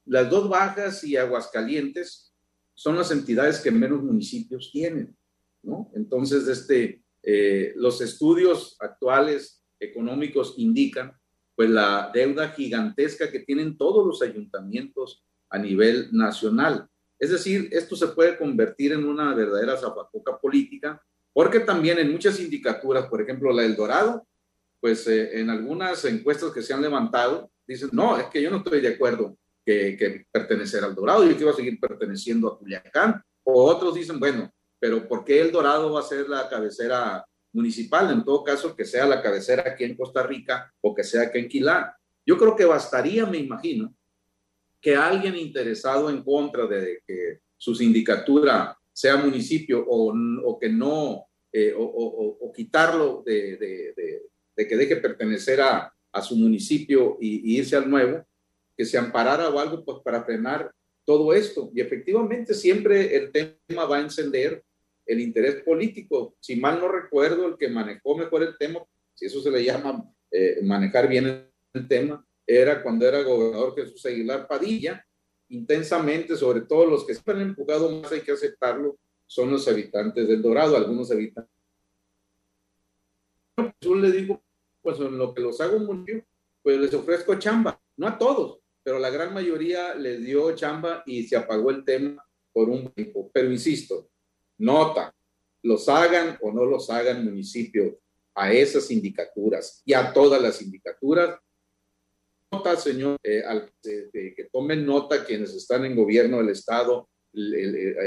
las 0.06 0.30
dos 0.30 0.48
bajas 0.48 1.04
y 1.04 1.16
Aguascalientes 1.16 2.32
son 2.74 2.96
las 2.96 3.10
entidades 3.10 3.60
que 3.60 3.70
menos 3.70 4.02
municipios 4.02 4.70
tienen, 4.72 5.16
¿no? 5.62 5.90
Entonces, 5.94 6.46
este, 6.48 7.02
eh, 7.22 7.72
los 7.76 8.00
estudios 8.00 8.76
actuales 8.80 9.62
económicos 9.78 10.54
indican 10.56 11.12
pues 11.54 11.68
la 11.68 12.10
deuda 12.14 12.48
gigantesca 12.50 13.30
que 13.30 13.40
tienen 13.40 13.76
todos 13.76 14.06
los 14.06 14.22
ayuntamientos 14.22 15.22
a 15.50 15.58
nivel 15.58 16.08
nacional. 16.10 16.88
Es 17.18 17.30
decir, 17.30 17.68
esto 17.72 17.96
se 17.96 18.08
puede 18.08 18.38
convertir 18.38 18.92
en 18.92 19.04
una 19.04 19.34
verdadera 19.34 19.76
zapacoca 19.76 20.38
política 20.38 21.02
porque 21.32 21.60
también 21.60 21.98
en 21.98 22.10
muchas 22.10 22.36
sindicaturas, 22.36 23.06
por 23.08 23.20
ejemplo 23.20 23.52
la 23.52 23.62
del 23.62 23.76
Dorado, 23.76 24.26
pues 24.80 25.06
eh, 25.06 25.40
en 25.40 25.50
algunas 25.50 26.04
encuestas 26.04 26.52
que 26.52 26.62
se 26.62 26.72
han 26.72 26.82
levantado, 26.82 27.50
dicen, 27.66 27.90
no, 27.92 28.18
es 28.18 28.26
que 28.26 28.42
yo 28.42 28.50
no 28.50 28.58
estoy 28.58 28.80
de 28.80 28.94
acuerdo 28.94 29.36
que, 29.64 29.96
que 29.96 30.26
pertenecer 30.32 30.82
al 30.82 30.94
Dorado, 30.94 31.24
yo 31.24 31.36
quiero 31.36 31.52
seguir 31.52 31.78
perteneciendo 31.78 32.48
a 32.48 32.58
Culiacán. 32.58 33.22
O 33.44 33.64
otros 33.64 33.94
dicen, 33.94 34.18
bueno, 34.18 34.50
pero 34.78 35.06
¿por 35.06 35.24
qué 35.24 35.40
el 35.40 35.52
Dorado 35.52 35.92
va 35.92 36.00
a 36.00 36.04
ser 36.04 36.28
la 36.28 36.48
cabecera 36.48 37.24
municipal? 37.52 38.10
En 38.10 38.24
todo 38.24 38.42
caso, 38.42 38.74
que 38.74 38.84
sea 38.84 39.06
la 39.06 39.22
cabecera 39.22 39.64
aquí 39.66 39.84
en 39.84 39.96
Costa 39.96 40.22
Rica 40.22 40.72
o 40.80 40.94
que 40.94 41.04
sea 41.04 41.22
aquí 41.22 41.38
en 41.38 41.48
Quilá. 41.48 41.96
Yo 42.24 42.38
creo 42.38 42.56
que 42.56 42.64
bastaría, 42.64 43.26
me 43.26 43.38
imagino, 43.38 43.94
que 44.80 44.96
alguien 44.96 45.36
interesado 45.36 46.08
en 46.08 46.22
contra 46.24 46.66
de 46.66 47.02
que 47.06 47.40
su 47.56 47.74
sindicatura 47.74 48.76
sea 48.92 49.16
municipio 49.16 49.84
o, 49.86 50.12
o 50.44 50.58
que 50.58 50.70
no, 50.70 51.26
eh, 51.52 51.74
o, 51.76 51.82
o, 51.82 52.52
quitarlo 52.52 53.22
de, 53.24 53.56
de, 53.56 53.94
de, 53.96 54.22
que 54.66 54.76
deje 54.76 54.96
pertenecer 54.96 55.60
a, 55.60 55.92
a 56.12 56.22
su 56.22 56.36
municipio 56.36 57.16
y, 57.20 57.56
irse 57.56 57.76
al 57.76 57.88
nuevo, 57.88 58.24
que 58.76 58.84
se 58.84 58.98
amparara 58.98 59.48
o 59.48 59.58
algo 59.58 59.84
pues, 59.84 59.98
para 60.04 60.24
frenar 60.24 60.72
todo 61.04 61.32
esto. 61.32 61.70
Y 61.74 61.80
efectivamente 61.80 62.54
siempre 62.54 63.16
el 63.16 63.32
tema 63.32 63.84
va 63.84 63.98
a 63.98 64.02
encender 64.02 64.62
el 65.06 65.20
interés 65.20 65.62
político. 65.62 66.36
Si 66.40 66.56
mal 66.56 66.80
no 66.80 66.88
recuerdo, 66.88 67.46
el 67.46 67.56
que 67.56 67.68
manejó 67.68 68.16
mejor 68.16 68.42
el 68.42 68.56
tema, 68.58 68.80
si 69.14 69.26
eso 69.26 69.40
se 69.40 69.50
le 69.50 69.64
llama 69.64 70.04
eh, 70.30 70.60
manejar 70.62 71.08
bien 71.08 71.46
el 71.72 71.88
tema, 71.88 72.24
era 72.46 72.82
cuando 72.82 73.06
era 73.06 73.22
gobernador 73.22 73.74
Jesús 73.76 74.04
Aguilar 74.06 74.48
Padilla, 74.48 75.04
intensamente, 75.48 76.36
sobre 76.36 76.62
todo 76.62 76.86
los 76.86 77.06
que 77.06 77.14
se 77.14 77.22
han 77.30 77.40
empujado 77.40 77.90
más, 78.00 78.10
hay 78.12 78.20
que 78.20 78.32
aceptarlo, 78.32 78.98
son 79.26 79.50
los 79.50 79.66
habitantes 79.68 80.26
del 80.26 80.42
Dorado, 80.42 80.76
algunos 80.76 81.10
habitantes. 81.10 81.52
Yo 83.80 83.94
le 83.94 84.10
digo, 84.10 84.42
pues 84.82 84.98
en 85.00 85.18
lo 85.18 85.34
que 85.34 85.42
los 85.42 85.60
hago 85.60 85.78
mucho, 85.78 86.14
pues 86.62 86.78
les 86.78 86.92
ofrezco 86.94 87.34
chamba, 87.36 87.80
no 87.96 88.06
a 88.06 88.18
todos, 88.18 88.60
pero 88.82 88.98
la 88.98 89.10
gran 89.10 89.32
mayoría 89.34 89.94
les 89.94 90.24
dio 90.24 90.54
chamba 90.54 91.02
y 91.06 91.24
se 91.24 91.36
apagó 91.36 91.70
el 91.70 91.84
tema 91.84 92.24
por 92.52 92.68
un 92.68 92.90
tiempo. 92.92 93.30
Pero 93.32 93.50
insisto, 93.50 94.08
nota, 94.58 95.14
los 95.62 95.88
hagan 95.88 96.38
o 96.40 96.52
no 96.52 96.64
los 96.64 96.90
hagan 96.90 97.24
municipios, 97.24 97.94
a 98.34 98.52
esas 98.52 98.86
sindicaturas 98.86 99.82
y 99.84 99.92
a 99.92 100.12
todas 100.12 100.40
las 100.40 100.56
sindicaturas, 100.56 101.38
nota, 102.50 102.76
señor, 102.76 103.18
eh, 103.22 103.42
que 103.82 104.48
tomen 104.52 104.86
nota 104.86 105.24
quienes 105.24 105.54
están 105.54 105.84
en 105.84 105.96
gobierno 105.96 106.38
del 106.38 106.50
Estado. 106.50 107.08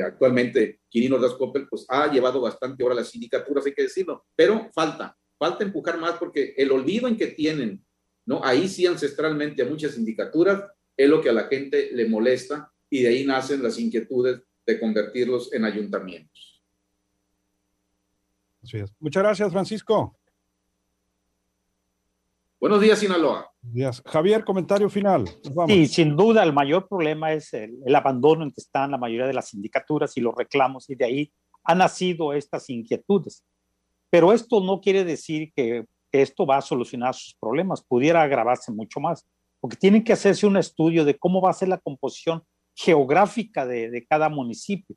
actualmente, 0.03 0.81
Quirino 0.89 1.17
Das 1.17 1.35
pues 1.69 1.85
ha 1.87 2.11
llevado 2.11 2.41
bastante 2.41 2.83
ahora 2.83 2.95
las 2.95 3.09
sindicaturas, 3.09 3.65
hay 3.65 3.73
que 3.73 3.83
decirlo, 3.83 4.25
pero 4.35 4.69
falta, 4.73 5.15
falta 5.43 5.65
empujar 5.65 5.99
más 5.99 6.13
porque 6.13 6.53
el 6.55 6.71
olvido 6.71 7.05
en 7.05 7.17
que 7.17 7.27
tienen, 7.27 7.83
¿no? 8.25 8.41
Ahí 8.45 8.69
sí 8.69 8.85
ancestralmente 8.85 9.61
a 9.61 9.65
muchas 9.65 9.91
sindicaturas 9.91 10.63
es 10.95 11.09
lo 11.09 11.19
que 11.19 11.29
a 11.29 11.33
la 11.33 11.47
gente 11.47 11.89
le 11.91 12.07
molesta 12.07 12.71
y 12.89 13.01
de 13.01 13.09
ahí 13.09 13.25
nacen 13.25 13.61
las 13.61 13.77
inquietudes 13.77 14.41
de 14.65 14.79
convertirlos 14.79 15.51
en 15.51 15.65
ayuntamientos. 15.65 16.63
Así 18.63 18.77
es. 18.77 18.93
Muchas 18.99 19.23
gracias, 19.23 19.51
Francisco. 19.51 20.17
Buenos 22.57 22.79
días, 22.79 22.99
Sinaloa. 22.99 23.51
Días. 23.61 24.01
Javier, 24.05 24.45
comentario 24.45 24.89
final. 24.89 25.25
Sí, 25.67 25.87
sin 25.87 26.15
duda 26.15 26.41
el 26.43 26.53
mayor 26.53 26.87
problema 26.87 27.33
es 27.33 27.53
el, 27.53 27.77
el, 27.85 27.93
abandono 27.93 28.43
en 28.43 28.51
que 28.51 28.61
están 28.61 28.91
la 28.91 28.97
mayoría 28.97 29.27
de 29.27 29.33
las 29.33 29.49
sindicaturas 29.49 30.15
y 30.15 30.21
los 30.21 30.33
reclamos 30.33 30.89
y 30.89 30.95
de 30.95 31.03
ahí 31.03 31.33
han 31.65 31.79
nacido 31.79 32.31
estas 32.31 32.69
inquietudes. 32.69 33.43
Pero 34.13 34.31
esto 34.31 34.61
no 34.61 34.79
quiere 34.79 35.03
decir 35.03 35.51
que, 35.55 35.85
esto 36.11 36.45
va 36.45 36.57
a 36.57 36.61
solucionar 36.61 37.15
sus 37.15 37.33
problemas, 37.33 37.83
pudiera 37.83 38.21
agravarse 38.21 38.71
mucho 38.71 38.99
más, 38.99 39.25
porque 39.59 39.75
tienen 39.75 40.03
que 40.03 40.13
hacerse 40.13 40.45
un 40.45 40.55
estudio 40.55 41.03
de 41.03 41.17
cómo 41.17 41.41
va 41.41 41.49
a 41.49 41.53
ser 41.53 41.69
la 41.69 41.79
composición 41.79 42.43
geográfica 42.75 43.65
de, 43.65 43.89
de 43.89 44.05
cada 44.05 44.29
municipio. 44.29 44.95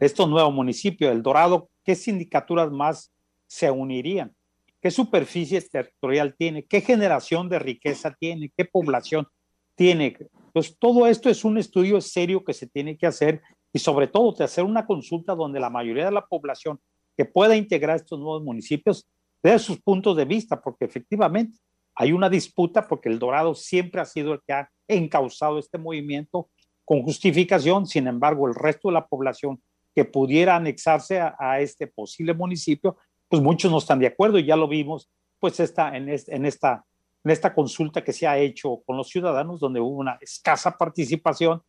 Estos 0.00 0.26
nuevos 0.26 0.54
municipios, 0.54 1.12
El 1.12 1.22
Dorado, 1.22 1.68
¿qué 1.84 1.94
sindicaturas 1.94 2.70
más 2.70 3.12
se 3.46 3.70
unirían? 3.70 4.34
¿Qué 4.80 4.90
superficie 4.90 5.60
territorial 5.60 6.34
tiene? 6.34 6.64
¿Qué 6.64 6.80
generación 6.80 7.46
de 7.50 7.58
riqueza 7.58 8.16
tiene? 8.18 8.50
¿Qué 8.56 8.64
población 8.64 9.28
tiene? 9.74 10.16
Pues 10.54 10.78
todo 10.78 11.06
esto 11.06 11.28
es 11.28 11.44
un 11.44 11.58
estudio 11.58 12.00
serio 12.00 12.42
que 12.42 12.54
se 12.54 12.66
tiene 12.66 12.96
que 12.96 13.06
hacer 13.06 13.42
y 13.70 13.80
sobre 13.80 14.06
todo 14.06 14.32
de 14.32 14.44
hacer 14.44 14.64
una 14.64 14.86
consulta 14.86 15.34
donde 15.34 15.60
la 15.60 15.68
mayoría 15.68 16.06
de 16.06 16.12
la 16.12 16.24
población 16.24 16.80
que 17.16 17.24
pueda 17.24 17.56
integrar 17.56 17.96
estos 17.96 18.18
nuevos 18.18 18.42
municipios 18.42 19.06
dé 19.42 19.58
sus 19.58 19.80
puntos 19.80 20.16
de 20.16 20.24
vista, 20.24 20.60
porque 20.60 20.84
efectivamente 20.84 21.58
hay 21.94 22.12
una 22.12 22.28
disputa 22.28 22.86
porque 22.86 23.08
el 23.08 23.18
Dorado 23.18 23.54
siempre 23.54 24.00
ha 24.00 24.04
sido 24.04 24.34
el 24.34 24.40
que 24.46 24.52
ha 24.52 24.70
encauzado 24.88 25.58
este 25.58 25.78
movimiento 25.78 26.48
con 26.84 27.02
justificación, 27.02 27.86
sin 27.86 28.06
embargo, 28.06 28.48
el 28.48 28.54
resto 28.54 28.88
de 28.88 28.94
la 28.94 29.06
población 29.06 29.62
que 29.94 30.04
pudiera 30.04 30.56
anexarse 30.56 31.20
a, 31.20 31.60
este 31.60 31.86
posible 31.86 32.32
municipio, 32.34 32.96
pues 33.28 33.42
muchos 33.42 33.70
no 33.70 33.78
están 33.78 33.98
de 33.98 34.06
acuerdo. 34.06 34.38
Y 34.38 34.44
ya 34.44 34.56
lo 34.56 34.68
vimos 34.68 35.10
pues 35.38 35.58
esta, 35.60 35.96
en, 35.96 36.08
en, 36.08 36.46
esta, 36.46 36.84
en 37.24 37.30
esta 37.30 37.54
consulta 37.54 38.02
que 38.02 38.12
se 38.12 38.26
ha 38.26 38.38
hecho 38.38 38.82
con 38.84 38.96
los 38.96 39.08
ciudadanos, 39.08 39.60
donde 39.60 39.80
hubo 39.80 39.98
una 39.98 40.18
escasa 40.20 40.76
participación 40.76 41.62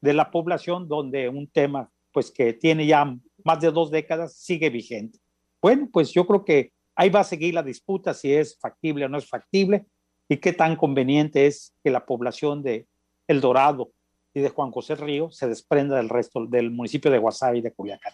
de 0.00 0.14
la 0.14 0.30
población, 0.30 0.88
donde 0.88 1.28
un 1.28 1.48
tema 1.48 1.90
pues 2.12 2.30
que 2.30 2.54
tiene 2.54 2.86
ya 2.86 3.14
más 3.46 3.60
de 3.60 3.70
dos 3.70 3.90
décadas 3.90 4.34
sigue 4.34 4.68
vigente. 4.68 5.20
Bueno, 5.62 5.88
pues 5.92 6.12
yo 6.12 6.26
creo 6.26 6.44
que 6.44 6.72
ahí 6.96 7.08
va 7.08 7.20
a 7.20 7.24
seguir 7.24 7.54
la 7.54 7.62
disputa 7.62 8.12
si 8.12 8.34
es 8.34 8.58
factible 8.58 9.04
o 9.04 9.08
no 9.08 9.18
es 9.18 9.28
factible 9.28 9.86
y 10.28 10.38
qué 10.38 10.52
tan 10.52 10.74
conveniente 10.74 11.46
es 11.46 11.72
que 11.84 11.90
la 11.90 12.04
población 12.04 12.62
de 12.62 12.86
El 13.28 13.40
Dorado 13.40 13.92
y 14.34 14.40
de 14.40 14.48
Juan 14.48 14.72
José 14.72 14.96
Río 14.96 15.30
se 15.30 15.46
desprenda 15.46 15.96
del 15.96 16.08
resto 16.08 16.44
del 16.44 16.70
municipio 16.72 17.10
de 17.10 17.18
Guasave 17.18 17.58
y 17.58 17.60
de 17.62 17.72
Culiacán. 17.72 18.12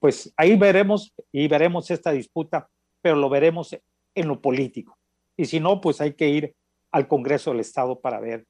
Pues 0.00 0.32
ahí 0.36 0.56
veremos 0.56 1.12
y 1.30 1.46
veremos 1.48 1.90
esta 1.90 2.10
disputa, 2.10 2.68
pero 3.00 3.14
lo 3.16 3.28
veremos 3.28 3.76
en 4.14 4.28
lo 4.28 4.40
político. 4.40 4.96
Y 5.36 5.44
si 5.44 5.60
no, 5.60 5.80
pues 5.80 6.00
hay 6.00 6.14
que 6.14 6.28
ir 6.28 6.54
al 6.90 7.06
Congreso 7.06 7.50
del 7.50 7.60
Estado 7.60 8.00
para 8.00 8.20
ver 8.20 8.46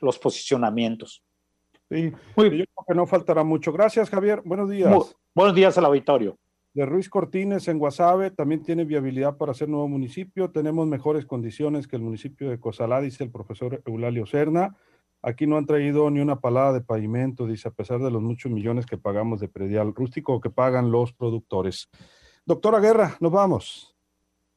los 0.00 0.18
posicionamientos. 0.18 1.24
Sí, 1.90 2.12
Muy, 2.36 2.58
yo 2.58 2.64
creo 2.64 2.84
que 2.88 2.94
no 2.94 3.06
faltará 3.06 3.44
mucho. 3.44 3.72
Gracias, 3.72 4.10
Javier. 4.10 4.42
Buenos 4.44 4.70
días. 4.70 5.16
buenos 5.34 5.54
días 5.54 5.76
al 5.78 5.84
auditorio. 5.84 6.38
De 6.72 6.84
Ruiz 6.84 7.08
Cortines 7.08 7.68
en 7.68 7.78
Guasave 7.78 8.32
también 8.32 8.62
tiene 8.62 8.84
viabilidad 8.84 9.36
para 9.36 9.54
ser 9.54 9.68
nuevo 9.68 9.86
municipio. 9.86 10.50
Tenemos 10.50 10.86
mejores 10.88 11.24
condiciones 11.24 11.86
que 11.86 11.96
el 11.96 12.02
municipio 12.02 12.50
de 12.50 12.58
Cosalá, 12.58 13.00
dice 13.00 13.22
el 13.22 13.30
profesor 13.30 13.80
Eulalio 13.86 14.26
Serna. 14.26 14.76
Aquí 15.22 15.46
no 15.46 15.56
han 15.56 15.66
traído 15.66 16.10
ni 16.10 16.20
una 16.20 16.40
palada 16.40 16.72
de 16.72 16.80
pavimento, 16.80 17.46
dice, 17.46 17.68
a 17.68 17.70
pesar 17.70 18.00
de 18.00 18.10
los 18.10 18.20
muchos 18.20 18.50
millones 18.50 18.86
que 18.86 18.98
pagamos 18.98 19.40
de 19.40 19.48
predial 19.48 19.94
rústico 19.94 20.40
que 20.40 20.50
pagan 20.50 20.90
los 20.90 21.12
productores. 21.12 21.88
Doctora 22.44 22.80
Guerra, 22.80 23.16
nos 23.20 23.30
vamos. 23.30 23.96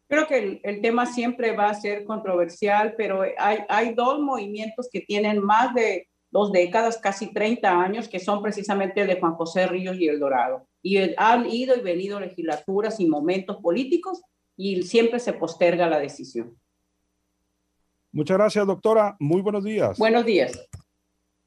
Creo 0.10 0.26
que 0.28 0.60
el, 0.63 0.82
tema 0.82 1.06
siempre 1.06 1.56
va 1.56 1.70
a 1.70 1.74
ser 1.74 2.04
controversial, 2.04 2.96
pero 2.98 3.22
hay, 3.38 3.60
hay 3.70 3.94
dos 3.94 4.20
movimientos 4.20 4.90
que 4.92 5.02
tienen 5.02 5.40
más 5.40 5.74
de 5.74 6.08
dos 6.38 6.52
décadas, 6.52 7.00
casi 7.00 7.34
30 7.34 7.67
años, 7.67 8.08
que 8.08 8.19
son 8.19 8.43
precisamente 8.43 9.02
el 9.02 9.08
de 9.08 9.19
Juan 9.19 9.34
José 9.34 9.65
Ríos 9.65 9.97
y 9.97 10.08
el 10.08 10.19
Dorado. 10.19 10.67
Y 10.84 10.97
han 11.17 11.50
ido 11.50 11.76
y 11.76 11.82
venido 11.82 12.19
legislaturas 12.19 13.00
y 13.00 13.08
momentos 13.08 13.58
políticos 13.58 14.21
y 14.56 14.84
siempre 14.84 15.19
se 15.19 15.34
posterga 15.34 15.89
la 15.89 15.97
decisión. 15.97 16.56
Muchas 18.12 18.38
gracias, 18.38 18.67
doctora. 18.67 19.15
Muy 19.19 19.41
buenos 19.41 19.63
días. 19.63 19.97
Buenos 19.97 20.26
días. 20.26 20.67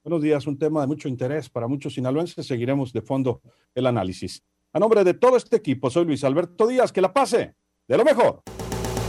Buenos 0.02 0.22
días, 0.22 0.46
un 0.48 0.58
tema 0.58 0.80
de 0.80 0.88
mucho 0.88 1.08
interés 1.08 1.48
para 1.48 1.68
muchos 1.68 1.94
sinaloenses. 1.94 2.44
Seguiremos 2.44 2.92
de 2.92 3.02
fondo 3.02 3.42
el 3.74 3.86
análisis. 3.86 4.42
A 4.72 4.80
nombre 4.80 5.04
de 5.04 5.14
todo 5.14 5.36
este 5.36 5.56
equipo, 5.56 5.88
soy 5.88 6.04
Luis 6.04 6.24
Alberto 6.24 6.66
Díaz. 6.66 6.90
Que 6.90 7.00
la 7.00 7.12
pase 7.12 7.54
de 7.86 7.96
lo 7.96 8.04
mejor. 8.04 8.42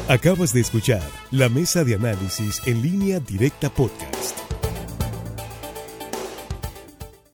Acabas 0.07 0.53
de 0.53 0.61
escuchar 0.61 1.01
la 1.31 1.49
mesa 1.49 1.83
de 1.83 1.95
análisis 1.95 2.61
en 2.67 2.83
línea 2.83 3.19
directa 3.19 3.69
podcast. 3.69 4.40